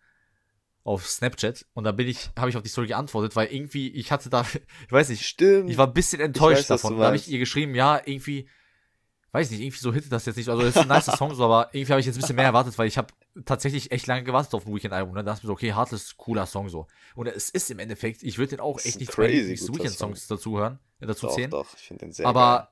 [0.83, 1.65] Auf Snapchat.
[1.73, 4.45] Und da bin ich, habe ich auf die Story geantwortet, weil irgendwie, ich hatte da,
[4.85, 5.69] ich weiß nicht, Stimmt.
[5.69, 6.97] ich war ein bisschen enttäuscht weiß, davon.
[6.99, 8.47] Da habe ich ihr geschrieben, ja, irgendwie,
[9.31, 10.49] weiß nicht, irgendwie so hittet das jetzt nicht.
[10.49, 12.45] Also, das ist ein nicer Song, so, aber irgendwie habe ich jetzt ein bisschen mehr
[12.45, 13.09] erwartet, weil ich habe
[13.45, 15.13] tatsächlich echt lange gewartet auf ein Weekend-Album.
[15.13, 15.23] Ne?
[15.23, 16.87] Da dachte ich mir so, okay, Heartless, cooler Song so.
[17.15, 20.79] Und es ist im Endeffekt, ich würde den auch echt nicht crazy Weekend-Songs dazu hören,
[20.99, 21.51] äh, dazu doch, zählen.
[21.51, 22.71] doch, ich finde den sehr aber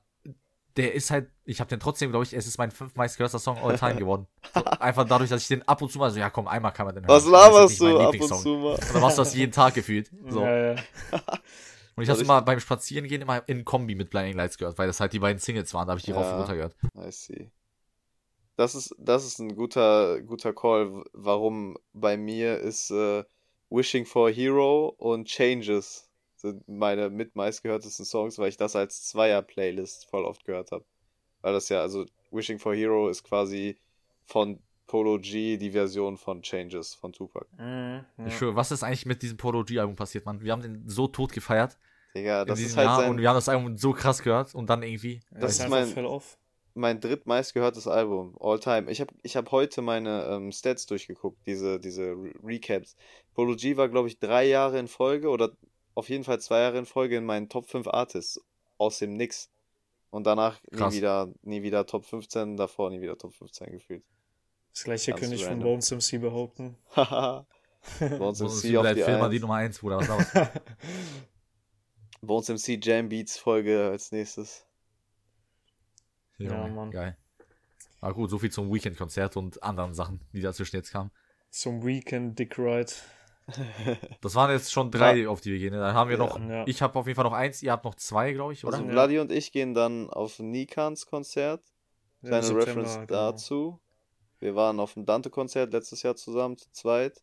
[0.76, 3.58] der ist halt, ich habe den trotzdem, glaube ich, es ist mein fünftmeist gehörter Song
[3.58, 4.26] all time geworden.
[4.54, 6.86] So, einfach dadurch, dass ich den ab und zu mal so, ja komm, einmal kann
[6.86, 7.16] man den geil.
[7.16, 7.32] Was hören.
[7.32, 8.42] Das ist laberst du ab und Lieblingssong.
[8.42, 8.74] zu mal?
[8.74, 10.10] Und dann machst du das jeden Tag gefühlt.
[10.28, 10.42] So.
[10.42, 10.76] Ja, ja.
[11.96, 14.86] Und ich habe Also immer beim Spazierengehen immer in Kombi mit Blinding Lights gehört, weil
[14.86, 16.38] das halt die beiden Singles waren, da habe ich die rauf und Ja.
[16.38, 16.76] runter gehört.
[16.94, 17.50] I see.
[18.56, 21.04] Das ist, das ist ein guter, guter Call.
[21.12, 23.24] Warum bei mir ist äh,
[23.70, 29.04] Wishing for a Hero und Changes sind meine mit meistgehörtesten Songs, weil ich das als
[29.08, 30.84] Zweier-Playlist voll oft gehört habe.
[31.40, 33.78] Weil das ja, also Wishing for a Hero ist quasi
[34.26, 37.46] von Polo G die Version von Changes von Tupac.
[37.58, 38.26] Mhm, ja.
[38.26, 40.40] Ich schwöre, was ist eigentlich mit diesem Polo G-Album passiert, Mann?
[40.40, 41.76] Wir haben den so tot gefeiert
[42.14, 44.70] Digga, das ist halt Jahr sein, und wir haben das Album so krass gehört und
[44.70, 45.20] dann irgendwie.
[45.30, 46.20] Das, Das ist mein-
[46.78, 48.90] mein drittmeistgehörtes Album, all time.
[48.90, 52.96] Ich habe ich hab heute meine ähm, Stats durchgeguckt, diese, diese Re Recaps.
[53.34, 55.52] Polo G war, glaube ich, drei Jahre in Folge oder
[55.94, 58.40] auf jeden Fall zwei Jahre in Folge in meinen Top 5 Artists
[58.78, 59.50] aus dem Nix.
[60.10, 60.94] Und danach nie Krass.
[60.94, 64.04] wieder, nie wieder Top 15, davor nie wieder Top 15 gefühlt.
[64.76, 65.68] Das gleiche Ganz könnte ich von random.
[65.70, 66.76] Bones MC behaupten.
[66.94, 67.46] Haha.
[68.18, 69.40] Bones MC auf die Filmer die.
[69.40, 70.06] Nummer 1, Bruder.
[70.06, 70.50] Was?
[72.20, 74.66] Bones MC Jam Beats Folge als nächstes.
[76.36, 76.90] Ja, Junge, Mann.
[76.90, 77.16] Geil.
[78.02, 81.10] Aber gut, so viel zum Weekend-Konzert und anderen Sachen, die dazwischen jetzt kamen.
[81.48, 82.92] Zum Weekend Dick Ride.
[84.20, 85.72] Das waren jetzt schon drei, auf die wir gehen.
[85.72, 86.22] Dann haben wir Ja.
[86.22, 86.66] noch, Ja.
[86.66, 88.74] ich habe auf jeden Fall noch eins, ihr habt noch zwei, glaube ich, oder?
[88.76, 88.92] Also Ja.
[88.92, 91.62] Vladi und ich gehen dann auf Nikans Konzert.
[92.22, 93.06] Kleine Reference genau.
[93.06, 93.80] dazu.
[94.40, 97.22] Wir waren auf dem Dante-Konzert letztes Jahr zusammen, zu zweit.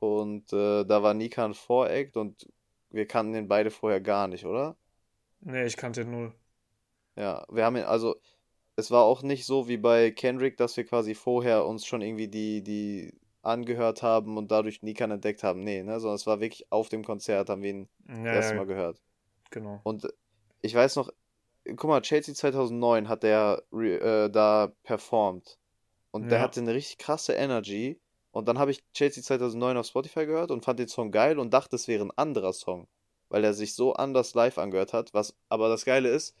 [0.00, 2.48] Und äh, da war Nikan Voreact und
[2.90, 4.76] wir kannten den beide vorher gar nicht, oder?
[5.40, 6.32] Nee, ich kannte null.
[7.16, 8.16] Ja, wir haben ihn, also,
[8.76, 12.28] es war auch nicht so wie bei Kendrick, dass wir quasi vorher uns schon irgendwie
[12.28, 15.60] die, die angehört haben und dadurch Nikan entdeckt haben.
[15.60, 18.54] Nee, ne, sondern es war wirklich auf dem Konzert, haben wir ihn Ja, das erste
[18.54, 19.02] ja, Mal gehört.
[19.50, 19.84] genau.
[19.84, 20.08] Und
[20.62, 21.10] ich weiß noch,
[21.64, 25.57] guck mal, Chelsea 2009 hat der äh, da performt.
[26.10, 26.44] Und der Ja.
[26.44, 28.00] hatte eine richtig krasse Energy.
[28.30, 31.52] Und dann habe ich Chelsea 2009 auf Spotify gehört und fand den Song geil und
[31.52, 32.88] dachte, es wäre ein anderer Song.
[33.30, 35.12] Weil er sich so anders live angehört hat.
[35.12, 36.34] Was aber das Geile ist,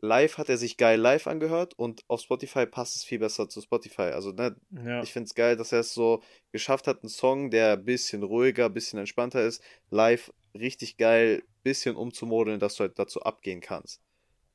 [0.00, 3.60] live hat er sich geil live angehört und auf Spotify passt es viel besser zu
[3.60, 4.02] Spotify.
[4.14, 5.02] Also, ne, Ja.
[5.02, 8.22] ich finde es geil, dass er es so geschafft hat, einen Song, der ein bisschen
[8.22, 13.60] ruhiger, ein bisschen entspannter ist, live richtig geil, bisschen umzumodeln, dass du halt dazu abgehen
[13.60, 14.00] kannst.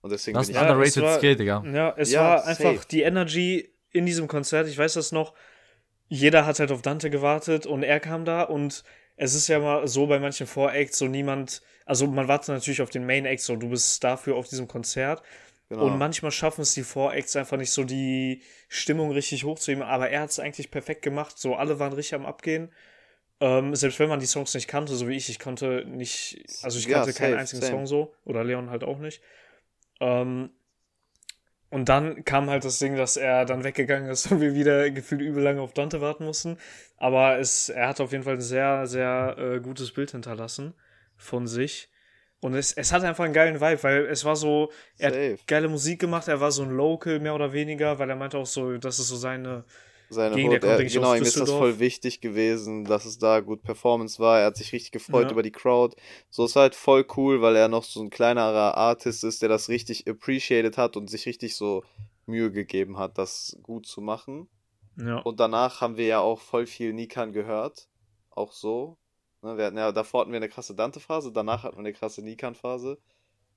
[0.01, 1.63] Und deswegen Das bin ist ein Ja, underrated es war- Skill, Digga.
[1.65, 2.67] Ja, es Ja, war safe.
[2.69, 4.67] einfach die Energy in diesem Konzert.
[4.67, 5.33] Ich weiß das noch.
[6.09, 8.83] Jeder hat halt auf Dante gewartet und er kam da und
[9.17, 12.89] es ist ja mal so bei manchen Voracts so niemand, also man wartet natürlich auf
[12.89, 15.21] den Main Act, so du bist dafür auf diesem Konzert
[15.69, 15.85] genau.
[15.85, 20.21] und manchmal schaffen es die Voracts einfach nicht so die Stimmung richtig hochzuheben, aber er
[20.21, 22.71] hat es eigentlich perfekt gemacht, so alle waren richtig am Abgehen.
[23.39, 26.79] Ähm, selbst wenn man die Songs nicht kannte, so wie ich, ich konnte nicht, also
[26.79, 27.71] ich Ja, kannte keinen safe, einzigen same.
[27.71, 29.21] Song so oder Leon halt auch nicht.
[29.99, 30.51] Ähm,
[31.69, 35.21] und dann kam halt das Ding, dass er dann weggegangen ist und wir wieder gefühlt
[35.21, 36.57] übel lange auf Dante warten mussten.
[36.97, 40.73] Aber es, er hat auf jeden Fall ein sehr, sehr äh, gutes Bild hinterlassen
[41.17, 41.89] von sich.
[42.39, 45.33] Und es, es hat einfach einen geilen Vibe, weil es war so, er Safe.
[45.33, 48.37] hat geile Musik gemacht, er war so ein Local mehr oder weniger, weil er meinte
[48.37, 49.65] auch so, das ist so seine,
[50.09, 53.61] Seine Gegen kommt, er, genau, ihm ist das voll wichtig gewesen, dass es da gut
[53.61, 54.39] Performance war.
[54.39, 55.31] Er hat sich richtig gefreut Ja.
[55.31, 55.95] über die Crowd.
[56.29, 59.67] So ist halt voll cool, weil er noch so ein kleinerer Artist ist, der das
[59.67, 61.83] richtig appreciated hat und sich richtig so
[62.25, 64.47] Mühe gegeben hat, das gut zu machen.
[64.95, 65.19] ja.
[65.19, 67.87] Und danach haben wir ja auch voll viel Nikan gehört.
[68.31, 68.97] Auch so.
[69.41, 72.21] Ne, Wir hatten ja, davor hatten wir eine krasse Dante-Phase, danach hatten wir eine krasse
[72.23, 72.97] Nikan-Phase.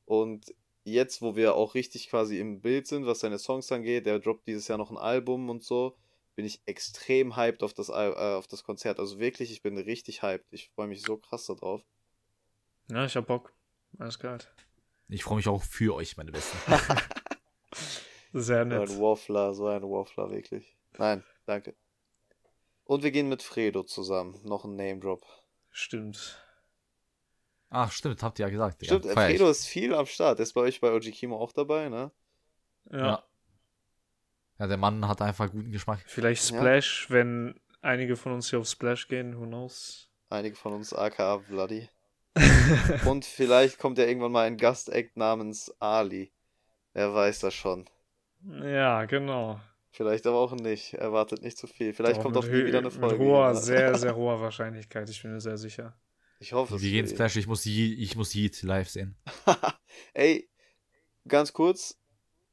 [0.05, 0.53] Und
[0.85, 4.47] jetzt, wo wir auch richtig quasi im Bild sind, was seine Songs angeht, der droppt
[4.49, 5.97] dieses Jahr noch ein Album und so,
[6.35, 8.99] bin ich extrem hyped auf das, äh, auf das Konzert.
[8.99, 10.53] Also wirklich, ich bin richtig hyped.
[10.53, 11.83] Ich freue mich so krass darauf.
[12.91, 13.53] ja, ich hab Bock.
[13.99, 14.39] Alles geil.
[15.09, 16.57] Ich freue mich auch für euch, meine Besten.
[18.33, 18.91] Sehr So nett.
[18.91, 20.77] ein Waffler, so ein Waffler, wirklich.
[20.99, 21.75] Nein, danke.
[22.85, 24.41] Und wir gehen mit Fredo zusammen.
[24.45, 25.25] Noch ein Name-Drop.
[25.71, 26.41] Stimmt.
[27.71, 28.83] Ach, stimmt, habt ihr ja gesagt.
[28.83, 28.99] Digga.
[28.99, 29.15] Stimmt, äh.
[29.15, 30.39] Fredo ist viel am Start.
[30.39, 32.11] Der ist bei euch bei OG Kimo auch dabei, ne?
[32.91, 32.99] Ja.
[32.99, 33.25] Ja.
[34.61, 36.01] Ja, der Mann hat einfach guten Geschmack.
[36.05, 36.59] Vielleicht Ja.
[36.59, 40.11] Splash, wenn einige von uns hier auf Splash gehen, who knows?
[40.29, 41.89] Einige von uns aka Bloody.
[43.07, 46.31] Und vielleicht kommt ja irgendwann mal ein Gastact namens Ali.
[46.93, 47.89] Wer weiß das schon.
[48.63, 49.59] ja, genau.
[49.93, 50.93] Vielleicht aber auch nicht.
[50.93, 51.95] Erwartet nicht zu viel.
[51.95, 53.17] Vielleicht Doch, kommt auch nie wieder eine Folge.
[53.17, 55.99] Mit hoher, sehr, sehr hoher Wahrscheinlichkeit, ich bin mir sehr sicher.
[56.39, 56.83] Ich hoffe es.
[56.83, 57.09] Wir gehen.
[57.09, 59.17] Splash, ich muss, Ye ich muss Yeet live sehen.
[60.13, 60.51] Ey,
[61.27, 62.00] ganz kurz.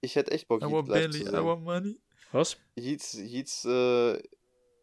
[0.02, 1.46] Ich hätte echt Bock, I want live Belly, zu I sehen.
[1.46, 1.98] want money.
[2.32, 2.58] Was?
[2.76, 4.22] Yeats, Yeats, äh,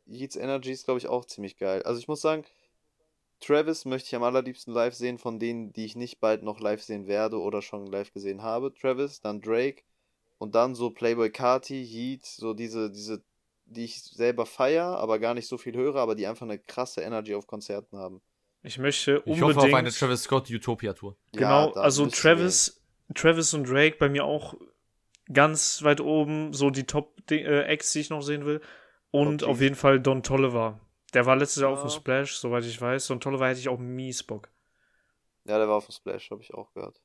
[0.06, 1.82] Yeats Energy ist, glaube ich, auch ziemlich geil.
[1.82, 2.44] Also ich muss sagen,
[3.40, 6.82] Travis möchte ich am allerliebsten live sehen, von denen, die ich nicht bald noch live
[6.82, 8.72] sehen werde oder schon live gesehen habe.
[8.74, 9.82] Travis, dann Drake
[10.38, 13.22] und dann so Playboy Carti, Yeats, so diese, diese,
[13.66, 17.02] die ich selber feier, aber gar nicht so viel höre, aber die einfach eine krasse
[17.02, 18.20] Energy auf Konzerten haben.
[18.62, 19.56] Ich möchte Ich unbedingt.
[19.56, 21.16] hoffe auf eine Travis Scott Utopia Tour.
[21.32, 22.80] Genau, da also Travis,
[23.14, 24.54] Travis und Drake bei mir auch
[25.32, 28.60] ganz weit oben, so die Top-Acts, die ich noch sehen will.
[29.10, 30.80] Und Top auf jeden Fall Don Tolliver.
[31.14, 31.94] Der war letztes Jahr auf dem Ja.
[31.94, 33.06] Splash, soweit ich weiß.
[33.06, 34.48] Don Tolliver hätte ich auch mies Bock.
[35.44, 37.00] Ja, der war auf dem Splash, habe ich auch gehört.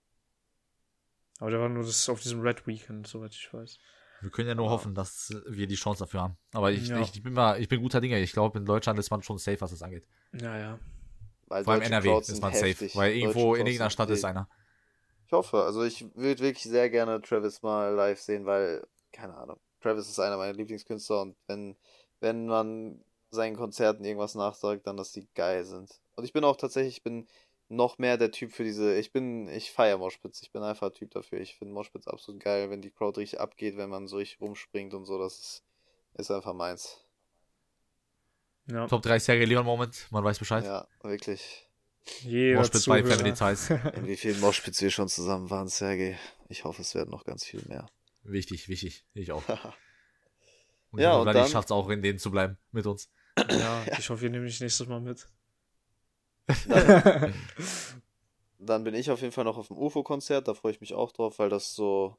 [1.39, 3.77] Aber der war nur das auf diesem Red Weekend, soweit ich weiß.
[4.21, 4.71] Wir können ja nur Ja.
[4.71, 6.37] hoffen, dass wir die Chance dafür haben.
[6.53, 6.99] Aber ich, Ja.
[6.99, 8.19] ich, ich bin mal, ich bin guter Dinge.
[8.19, 10.05] Ich glaube, in Deutschland ist man schon safe, was das angeht.
[10.33, 10.79] Ja, ja.
[11.47, 12.91] Vor Weil allem NRW ist man heftig.
[12.91, 12.97] safe.
[12.99, 14.25] Weil irgendwo in irgendeiner Stadt ist wild.
[14.31, 14.49] einer.
[15.29, 19.59] Ich hoffe, also ich würde wirklich sehr gerne Travis mal live sehen, weil, keine Ahnung,
[19.79, 21.77] Travis ist einer meiner Lieblingskünstler und wenn,
[22.19, 26.01] wenn man seinen Konzerten irgendwas nachsagt, dann, dass die geil sind.
[26.15, 27.27] Und ich bin auch tatsächlich, ich bin
[27.67, 30.93] noch mehr der Typ für diese, ich bin, ich feiere Moshpits, ich bin einfach ein
[30.95, 31.39] Typ dafür.
[31.39, 34.95] Ich finde Moshpits absolut geil, wenn die Crowd richtig abgeht, wenn man so richtig rumspringt
[34.95, 35.63] und so, das ist,
[36.15, 37.05] ist einfach meins.
[38.65, 38.87] ja.
[38.87, 40.65] Top 3 Serie Leon Moment, man weiß Bescheid.
[40.65, 41.68] Ja, wirklich.
[42.21, 43.03] Jeder Moshpit bei.
[43.03, 43.69] Family Ties.
[43.95, 46.17] In wie vielen Moshpits wir schon zusammen waren, Sergej.
[46.47, 47.89] Ich hoffe, es werden noch ganz viel mehr.
[48.23, 49.05] Wichtig, wichtig.
[49.13, 49.43] Ich auch.
[50.91, 53.09] Und Ja, ich hoffe, und dann- schafft es auch, in denen zu bleiben mit uns.
[53.49, 55.27] Ja, ich hoffe, ihr nehmt mich nächstes Mal mit.
[56.67, 57.33] Dann,
[58.57, 61.11] dann bin ich auf jeden Fall noch auf dem UFO-Konzert, da freue ich mich auch
[61.11, 62.17] drauf, weil das so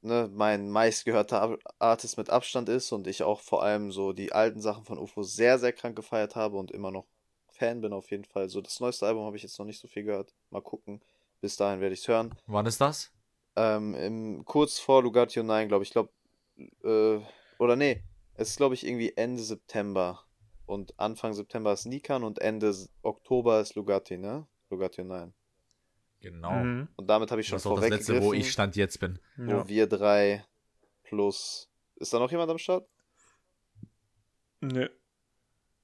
[0.00, 4.60] ne, mein meistgehörter Artist mit Abstand ist und ich auch vor allem so die alten
[4.60, 7.06] Sachen von UFO sehr, sehr krank gefeiert habe und immer noch
[7.56, 8.48] Fan bin auf jeden Fall.
[8.48, 10.34] So das neueste Album habe ich jetzt noch nicht so viel gehört.
[10.50, 11.00] Mal gucken.
[11.40, 12.34] Bis dahin werde ich es hören.
[12.46, 13.12] Wann ist das?
[13.56, 15.88] Ähm, im, kurz vor Lugatio 9, glaube ich.
[15.88, 16.10] Ich glaube,
[16.84, 17.20] äh,
[17.58, 18.02] oder nee,
[18.34, 20.22] es ist, glaube ich, irgendwie Ende September.
[20.66, 24.46] Und Anfang September ist Nikan und Ende Oktober ist Lugatti, ne?
[24.70, 25.32] Lugatio 9.
[26.20, 26.50] Genau.
[26.52, 26.88] Mhm.
[26.96, 29.18] Und damit habe ich Das schon ist auch das letzte, wo ich Stand jetzt bin.
[29.36, 29.68] wo Ja.
[29.68, 30.44] wir drei
[31.04, 31.70] plus.
[31.96, 32.86] Ist da noch jemand am Start?
[34.60, 34.88] Nö.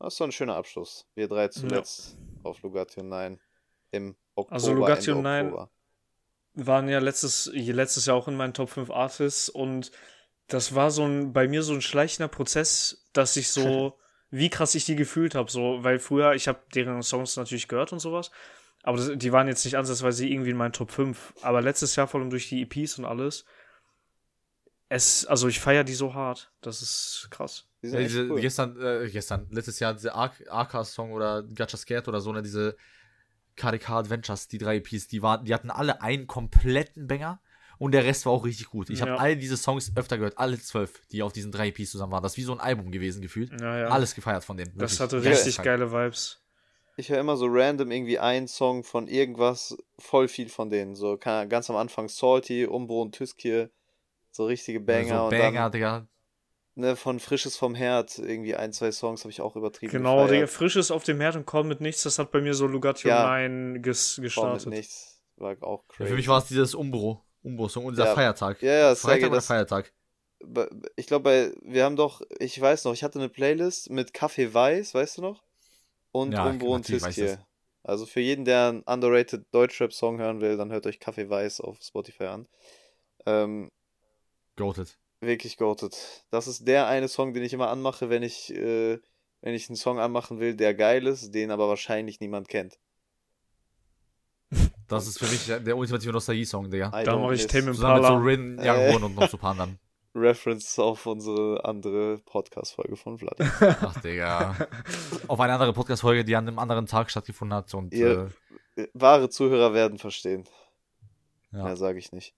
[0.02, 1.06] Das ist so ein schöner Abschluss.
[1.14, 3.38] Wir drei zuletzt auf Lugatio 9
[3.92, 4.52] im Oktober.
[4.52, 5.70] Also Lugatio Ende 9 Oktober.
[6.54, 9.92] waren ja letztes, letztes Jahr auch in meinen Top 5 Artists und
[10.48, 13.96] das war so ein, bei mir so ein schleichender Prozess, dass ich so,
[14.30, 17.92] wie krass ich die gefühlt habe, so, weil früher, ich habe deren Songs natürlich gehört
[17.92, 18.32] und sowas,
[18.82, 22.08] aber das, die waren jetzt nicht ansatzweise irgendwie in meinen Top 5, aber letztes Jahr
[22.08, 23.44] vor allem durch die EPs und alles,
[24.88, 27.68] es, also ich feiere die so hart, das ist krass.
[27.82, 28.40] Die ja, diese, cool.
[28.40, 32.76] Gestern, äh, gestern, letztes Jahr diese Arca-Song oder Gacha Scared oder so, ne, diese
[33.56, 37.40] KDK Adventures, die drei EPs, die, waren, die hatten alle einen kompletten Banger
[37.78, 38.88] und der Rest war auch richtig gut.
[38.88, 39.06] Ich ja.
[39.06, 42.22] habe all diese Songs öfter gehört, alle zwölf, die auf diesen drei EPs zusammen waren.
[42.22, 43.50] Das ist wie so ein Album gewesen gefühlt.
[43.60, 43.88] Ja, ja.
[43.88, 44.72] Alles gefeiert von denen.
[44.76, 45.64] Das hatte richtig ja.
[45.64, 46.40] geile Vibes.
[46.96, 50.94] Ich höre immer so random irgendwie einen Song von irgendwas, voll viel von denen.
[50.94, 53.70] So ganz am Anfang Salty, Umbro und Tüskir,
[54.30, 55.24] so richtige Banger.
[55.24, 56.08] So Banger, und dann, Digga
[56.74, 59.92] ne, von Frisches vom Herd, irgendwie ein, zwei Songs habe ich auch übertrieben.
[59.92, 62.66] Genau, der Frisches auf dem Herd und Komm mit nichts, das hat bei mir so
[62.66, 64.66] Lugatti ja, 9 ges gestartet.
[64.66, 66.02] Mit nichts, war auch crazy.
[66.02, 68.14] Ja, für mich war es dieses Umbro, Umbro-Song, unser ja.
[68.14, 68.62] Feiertag.
[68.62, 69.92] Ja, ja, Freitag oder Feiertag?
[70.96, 74.92] Ich glaube, wir haben doch, ich weiß noch, ich hatte eine Playlist mit Kaffee Weiß,
[74.94, 75.44] weißt du noch?
[76.10, 77.46] Und ja, Umbro und Tiskier.
[77.84, 81.78] Also für jeden, der einen underrated Deutschrap-Song hören will, dann hört euch Kaffee Weiß auf
[81.80, 82.48] Spotify an.
[83.26, 83.70] Ähm,
[84.56, 85.96] Goated wirklich goated.
[86.30, 88.98] Das ist der eine Song, den ich immer anmache, wenn ich, äh,
[89.40, 92.78] wenn ich einen Song anmachen will, der geil ist, den aber wahrscheinlich niemand kennt.
[94.88, 96.90] Das ist für mich der ultimative Nostalgie-Song, Digga.
[96.90, 97.96] Da mache ich Tame Impala.
[97.96, 99.78] Zusammen mit so Rin, Young äh, und noch so ein paar anderen.
[100.14, 103.38] Reference auf unsere andere Podcast-Folge von Vlad.
[103.80, 104.54] Ach, Digga.
[105.28, 107.72] auf eine andere Podcast-Folge, die an einem anderen Tag stattgefunden hat.
[107.72, 108.30] Und, Ihr,
[108.76, 110.44] äh, wahre Zuhörer werden verstehen.
[111.52, 111.64] Ja.
[111.64, 112.34] Mehr sage ich nicht.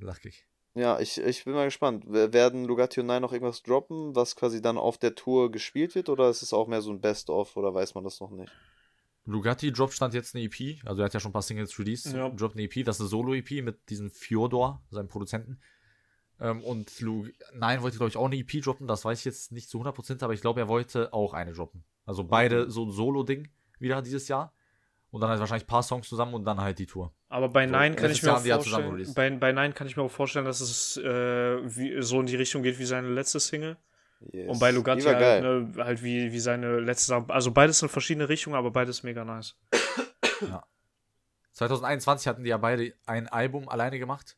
[0.00, 0.48] Lachig.
[0.74, 2.04] Ja, ich, ich bin mal gespannt.
[2.08, 6.08] Werden Lugatti und Nein noch irgendwas droppen, was quasi dann auf der Tour gespielt wird,
[6.08, 8.52] oder ist es auch mehr so ein Best-of, oder weiß man das noch nicht?
[9.24, 12.12] Lugatti droppt stand jetzt eine EP, also er hat ja schon ein paar Singles released,
[12.12, 12.28] ja.
[12.30, 15.60] droppt eine EP, das ist eine Solo-EP mit diesem Fjodor, seinem Produzenten.
[16.40, 19.52] Ähm, und Lu Nein wollte, glaube ich, auch eine EP droppen, das weiß ich jetzt
[19.52, 21.84] nicht zu 100%, aber ich glaube, er wollte auch eine droppen.
[22.04, 24.52] Also beide so ein Solo-Ding wieder dieses Jahr.
[25.10, 27.12] Und dann halt wahrscheinlich ein paar Songs zusammen und dann halt die Tour.
[27.32, 30.02] Aber bei so, Nein kann ich mir auch vorstellen, bei, bei Nein kann ich mir
[30.02, 33.78] auch vorstellen, dass es äh, wie, so in die Richtung geht wie seine letzte Single.
[34.32, 34.50] Yes.
[34.50, 38.54] Und bei Lugatti halt, ne, halt, wie, wie seine letzte Also beides in verschiedene Richtungen,
[38.54, 39.56] aber beides mega nice.
[40.42, 40.62] Ja.
[41.52, 44.36] 2021 hatten die ja beide ein Album alleine gemacht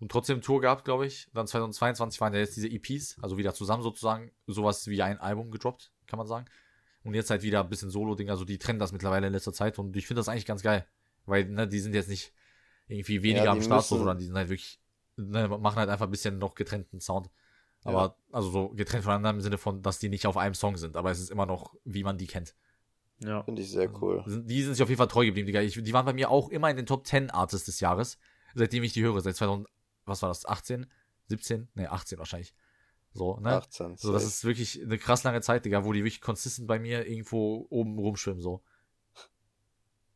[0.00, 1.28] und trotzdem Tour gehabt, glaube ich.
[1.34, 5.50] Dann 2022 waren ja jetzt diese EPs, also wieder zusammen sozusagen, sowas wie ein Album
[5.50, 6.46] gedroppt, kann man sagen.
[7.04, 8.30] Und jetzt halt wieder ein bisschen Solo-Ding.
[8.30, 10.86] Also die trennen das mittlerweile in letzter Zeit und ich finde das eigentlich ganz geil.
[11.26, 12.32] Weil, ne, die sind jetzt nicht
[12.88, 13.98] irgendwie weniger ja, am Start, müssen...
[13.98, 14.80] sondern die sind halt wirklich,
[15.16, 17.30] ne, machen halt einfach ein bisschen noch getrennten Sound.
[17.84, 18.16] Aber, ja.
[18.30, 21.10] also so getrennt voneinander im Sinne von, dass die nicht auf einem Song sind, aber
[21.10, 22.54] es ist immer noch, wie man die kennt.
[23.18, 23.42] Ja.
[23.42, 24.24] Finde ich sehr also, cool.
[24.26, 25.60] Die sind sich auf jeden Fall treu geblieben, Digga.
[25.60, 28.18] Ich, die waren bei mir auch immer in den Top 10 Artists des Jahres,
[28.54, 29.68] seitdem ich die höre, seit 2000,
[30.04, 30.86] was war das, 18?
[31.28, 31.68] 17?
[31.74, 32.54] Ne, 18 wahrscheinlich.
[33.12, 33.56] So, ne?
[33.56, 33.96] 18.
[33.96, 37.06] So, das ist wirklich eine krass lange Zeit, Digga, wo die wirklich konsistent bei mir
[37.06, 38.62] irgendwo oben rumschwimmen, so.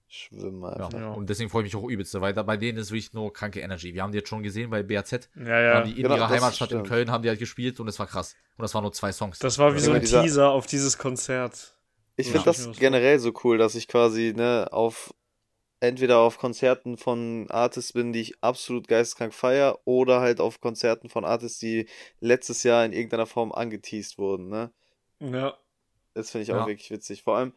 [0.09, 0.93] Schwimmen einfach.
[0.93, 1.11] Ja.
[1.11, 3.61] Und deswegen freue ich mich auch übelst, weil da, bei denen ist wirklich nur kranke
[3.61, 3.93] Energy.
[3.93, 5.29] Wir haben die jetzt schon gesehen bei BAZ.
[5.35, 5.81] Ja, ja.
[5.83, 8.37] die in genau, ihrer Heimatstadt in Köln haben die halt gespielt und es war krass.
[8.57, 9.39] Und das waren nur zwei Songs.
[9.41, 10.03] Das war wie so ein.
[10.03, 11.77] Teaser auf dieses Konzert.
[12.17, 15.13] Ich finde das generell so cool, dass ich quasi ne, auf
[15.81, 21.09] entweder auf Konzerten von Artists bin, die ich absolut geisteskrank feier, oder halt auf Konzerten
[21.09, 21.89] von Artists, die
[22.21, 24.73] letztes Jahr in irgendeiner Form angeteased wurden, ne?
[25.21, 25.59] Ja.
[26.15, 26.67] Das finde ich auch ja.
[26.67, 27.23] wirklich witzig.
[27.25, 27.53] Vor allem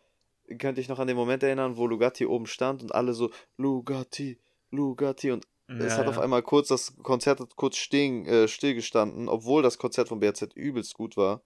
[0.58, 4.40] könnte ich noch an den Moment erinnern, wo Lugatti oben stand und alle so Lugatti,
[4.72, 6.10] Lugatti und ja, es hat ja.
[6.10, 10.54] auf einmal kurz, das Konzert hat kurz stehen, äh, stillgestanden, obwohl das Konzert von BRZ
[10.56, 11.44] übelst gut war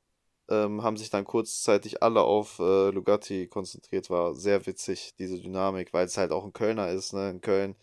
[0.49, 4.09] ähm, haben sich dann kurzzeitig alle auf äh, Lugatti konzentriert.
[4.09, 7.13] War sehr witzig, diese Dynamik, weil es halt auch ein Kölner ist.
[7.13, 7.29] Ne?
[7.29, 7.75] In Köln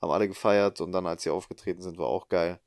[0.00, 2.58] haben alle gefeiert und dann, als sie aufgetreten sind, war auch geil.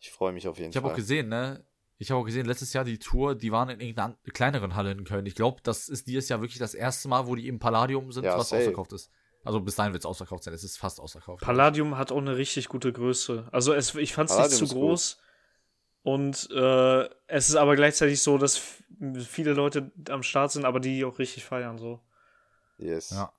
[0.00, 0.80] Ich freue mich auf jeden ich Fall.
[0.80, 1.64] Ich habe auch gesehen, ne?
[1.98, 5.04] Ich habe auch gesehen, letztes Jahr die Tour, die waren in irgendeiner kleineren Halle in
[5.04, 5.24] Köln.
[5.24, 8.24] Ich glaube, das ist dieses Jahr wirklich das erste Mal, wo die im Palladium sind,
[8.24, 8.62] ja, was safe.
[8.62, 9.10] ausverkauft ist.
[9.44, 10.52] Also bis dahin wird es ausverkauft sein.
[10.52, 11.42] Es ist fast ausverkauft.
[11.42, 13.48] Palladium hat auch eine richtig gute Größe.
[13.52, 15.16] Also es, ich fand es nicht zu groß.
[15.16, 15.22] Gut.
[16.02, 18.60] Und äh, es ist aber gleichzeitig so, dass
[19.26, 22.00] viele Leute am Start sind, aber die auch richtig feiern, so.
[22.78, 23.10] Yes.
[23.10, 23.32] Ja.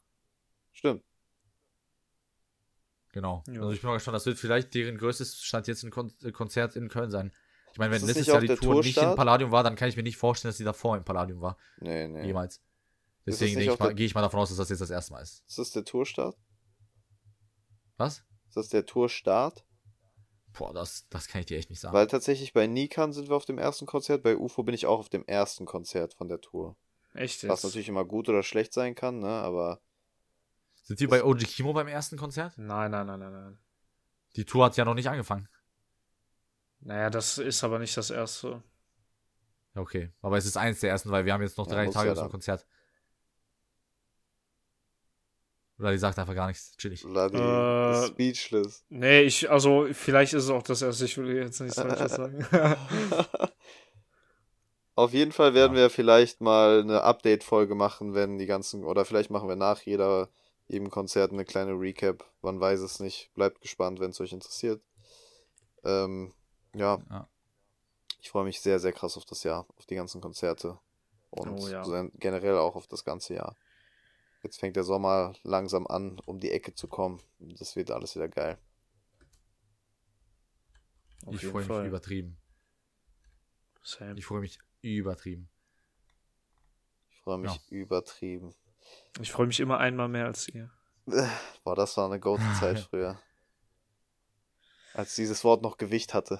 [0.71, 1.03] Stimmt.
[3.13, 3.43] Genau.
[3.47, 3.61] Ja.
[3.61, 6.75] Also ich bin mal gespannt, das wird vielleicht deren größtes Stand jetzt ein Kon Konzert
[6.75, 7.31] in Köln sein.
[7.77, 10.01] Ich meine, wenn letztes Jahr die Tour nicht im Palladium war, dann kann ich mir
[10.01, 11.57] nicht vorstellen, dass die davor im Palladium war.
[11.79, 12.25] Nee, nee.
[12.25, 12.59] Jemals.
[13.23, 15.43] Deswegen gehe ich, ich, mal davon aus, dass das jetzt das erste Mal ist.
[15.47, 16.35] Ist das der Tourstart?
[17.97, 18.23] Was?
[18.47, 19.63] Ist das der Tourstart?
[20.57, 21.93] Boah, das, das kann ich dir echt nicht sagen.
[21.93, 24.97] Weil tatsächlich bei Nikan sind wir auf dem ersten Konzert, bei UFO bin ich auch
[24.97, 26.75] auf dem ersten Konzert von der Tour.
[27.13, 27.51] Echt jetzt?
[27.51, 29.81] Was natürlich immer gut oder schlecht sein kann, ne, aber.
[30.81, 32.57] Sind die bei OG Kimo beim ersten Konzert?
[32.57, 33.59] Nein, nein, nein, nein, nein.
[34.35, 35.47] Die Tour hat ja noch nicht angefangen.
[36.79, 38.63] Naja, das ist aber nicht das erste.
[39.75, 41.87] Ja, Okay, aber es ist eins der ersten, weil wir haben jetzt noch Ja, drei
[41.87, 42.29] Tage ja zum.
[42.29, 42.65] Konzert.
[45.79, 46.75] Oder die sagt einfach gar nichts.
[46.77, 47.01] Chillig.
[47.01, 48.83] Vladi Äh, ist speechless.
[48.89, 52.45] Nee, ich, also, vielleicht ist es auch das erste, ich will jetzt nichts Falsches sagen.
[54.95, 59.29] Auf jeden Fall werden wir vielleicht mal eine Update-Folge machen, wenn die ganzen, oder vielleicht
[59.29, 60.29] machen wir nach jeder,
[60.67, 62.25] jedem Konzert eine kleine Recap.
[62.41, 63.31] Man weiß es nicht.
[63.35, 64.81] Bleibt gespannt, wenn es euch interessiert.
[65.83, 66.33] Ähm,
[66.73, 67.29] ja, Ja.
[68.19, 70.79] ich freue mich sehr, sehr krass auf das Jahr, auf die ganzen Konzerte.
[71.29, 71.83] Und Oh ja.
[72.15, 73.55] generell auch auf das ganze Jahr.
[74.43, 77.21] Jetzt fängt der Sommer langsam an, um die Ecke zu kommen.
[77.39, 78.57] Das wird alles wieder geil.
[81.25, 82.37] Auf ich freue mich übertrieben.
[83.83, 84.17] Same.
[84.17, 85.49] Ich freue mich übertrieben.
[87.09, 87.61] Ich freue mich Ja.
[87.69, 88.53] übertrieben.
[89.19, 90.71] Ich freue mich immer einmal mehr als ihr.
[91.63, 93.19] Boah, das war eine gute Zeit früher.
[94.93, 96.39] Als dieses Wort noch Gewicht hatte.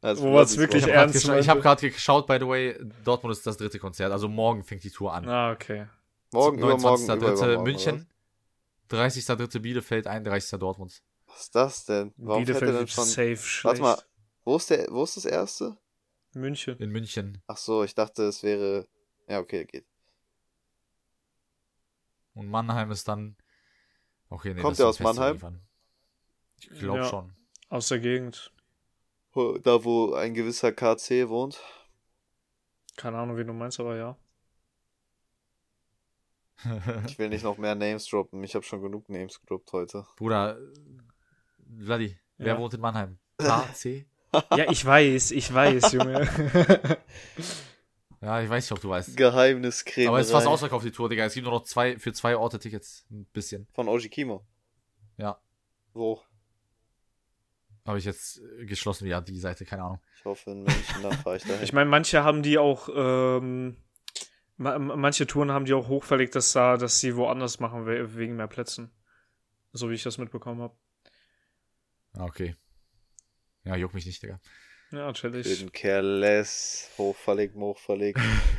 [0.00, 1.50] Als Wo man's Vladis wirklich Wort- Ich habe ernst gerade meinte.
[1.50, 4.12] hab grad geschaut, by the way, Dortmund ist das dritte Konzert.
[4.12, 5.28] Also morgen fängt die Tour an.
[5.28, 5.86] ah, okay.
[6.32, 7.16] Morgen, übermorgen, 29.3.
[7.16, 8.08] übermorgen, München,
[8.90, 9.58] 30.3.
[9.60, 10.58] Bielefeld, 31.
[10.60, 11.02] Dortmund.
[11.26, 12.12] Was ist das denn?
[12.16, 13.04] Warum Bielefeld denn schon?
[13.04, 13.64] safe schlecht.
[13.64, 14.02] Warte mal,
[14.44, 15.76] wo ist, der, wo ist das erste?
[16.34, 16.76] München.
[16.78, 17.42] In München.
[17.46, 18.86] Ach so, ich dachte, es wäre.
[19.28, 19.86] Ja, okay, geht.
[22.34, 23.36] Und Mannheim ist dann.
[24.28, 25.28] Okay, nee, Kommt der aus Mannheim?
[25.36, 25.60] irgendwann.
[26.60, 27.08] Ich glaube Ja.
[27.08, 27.32] schon.
[27.76, 28.50] Aus der Gegend.
[29.34, 31.60] Da, wo ein gewisser KC wohnt.
[32.96, 34.16] Keine Ahnung, wie du meinst, aber ja.
[37.06, 38.42] Ich will nicht noch mehr Names droppen.
[38.44, 40.06] Ich habe schon genug Names gedroppt heute.
[40.16, 40.56] Bruder,
[41.78, 42.58] Vladi, wer Ja.
[42.58, 43.18] wohnt in Mannheim?
[43.38, 44.06] KC?
[44.56, 46.26] Ja, ich weiß, ich weiß, Junge.
[48.22, 49.14] Ja, ich weiß nicht, ob du weißt.
[49.18, 50.08] Geheimniskrämerei.
[50.08, 51.26] Aber es ist fast ausverkauft, die Tour, Digga.
[51.26, 53.04] Es gibt nur noch zwei, für zwei Orte Tickets.
[53.10, 53.68] Ein bisschen.
[53.74, 54.42] Von Oji Kimo.
[55.18, 55.38] Ja.
[55.92, 56.22] Wo?
[57.86, 60.00] Habe ich jetzt äh, geschlossen, ja, die Seite, keine Ahnung.
[60.18, 61.62] Ich hoffe in München, dann fahre ich dahin.
[61.62, 63.76] Ich meine, manche haben die auch, ähm,
[64.56, 68.36] ma manche Touren haben die auch hochverlegt, dass da, dass sie woanders machen we wegen
[68.36, 68.90] mehr Plätzen.
[69.72, 70.76] So wie ich das mitbekommen habe.
[72.18, 72.56] Okay.
[73.64, 74.40] Ja, juckt mich nicht, Digga.
[74.90, 75.46] Ja, chillig.
[75.46, 78.20] Jeden Careless, hochverlegt, hochverlegt.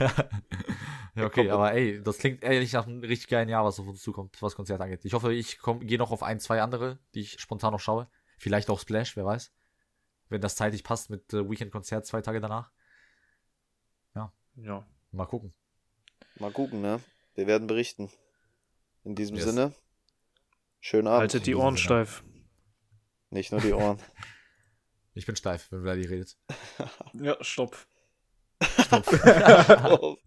[1.15, 4.01] ja, okay, aber ey, das klingt ehrlich nach einem richtig geilen Jahr, was auf uns
[4.01, 5.05] zukommt, was Konzert angeht.
[5.05, 8.07] Ich hoffe, ich gehe noch auf ein, zwei andere, die ich spontan noch schaue.
[8.37, 9.51] Vielleicht auch Splash, wer weiß.
[10.29, 12.71] Wenn das zeitlich passt mit äh, Weekend-Konzert zwei Tage danach.
[14.57, 14.85] Ja.
[15.11, 15.53] Mal gucken.
[16.39, 16.99] Mal gucken, ne?
[17.35, 18.09] Wir werden berichten.
[19.03, 19.45] In diesem Yes.
[19.45, 19.73] Sinne,
[20.79, 21.21] schönen Abend.
[21.21, 21.85] Haltet die Ohren Sinne.
[21.85, 22.23] steif.
[23.29, 23.99] Nicht nur die Ohren.
[25.13, 26.37] Ich bin steif, wenn Vladi redet.
[27.13, 27.75] Ja, stopp.
[28.61, 29.07] Stopp.
[29.83, 30.19] Auf.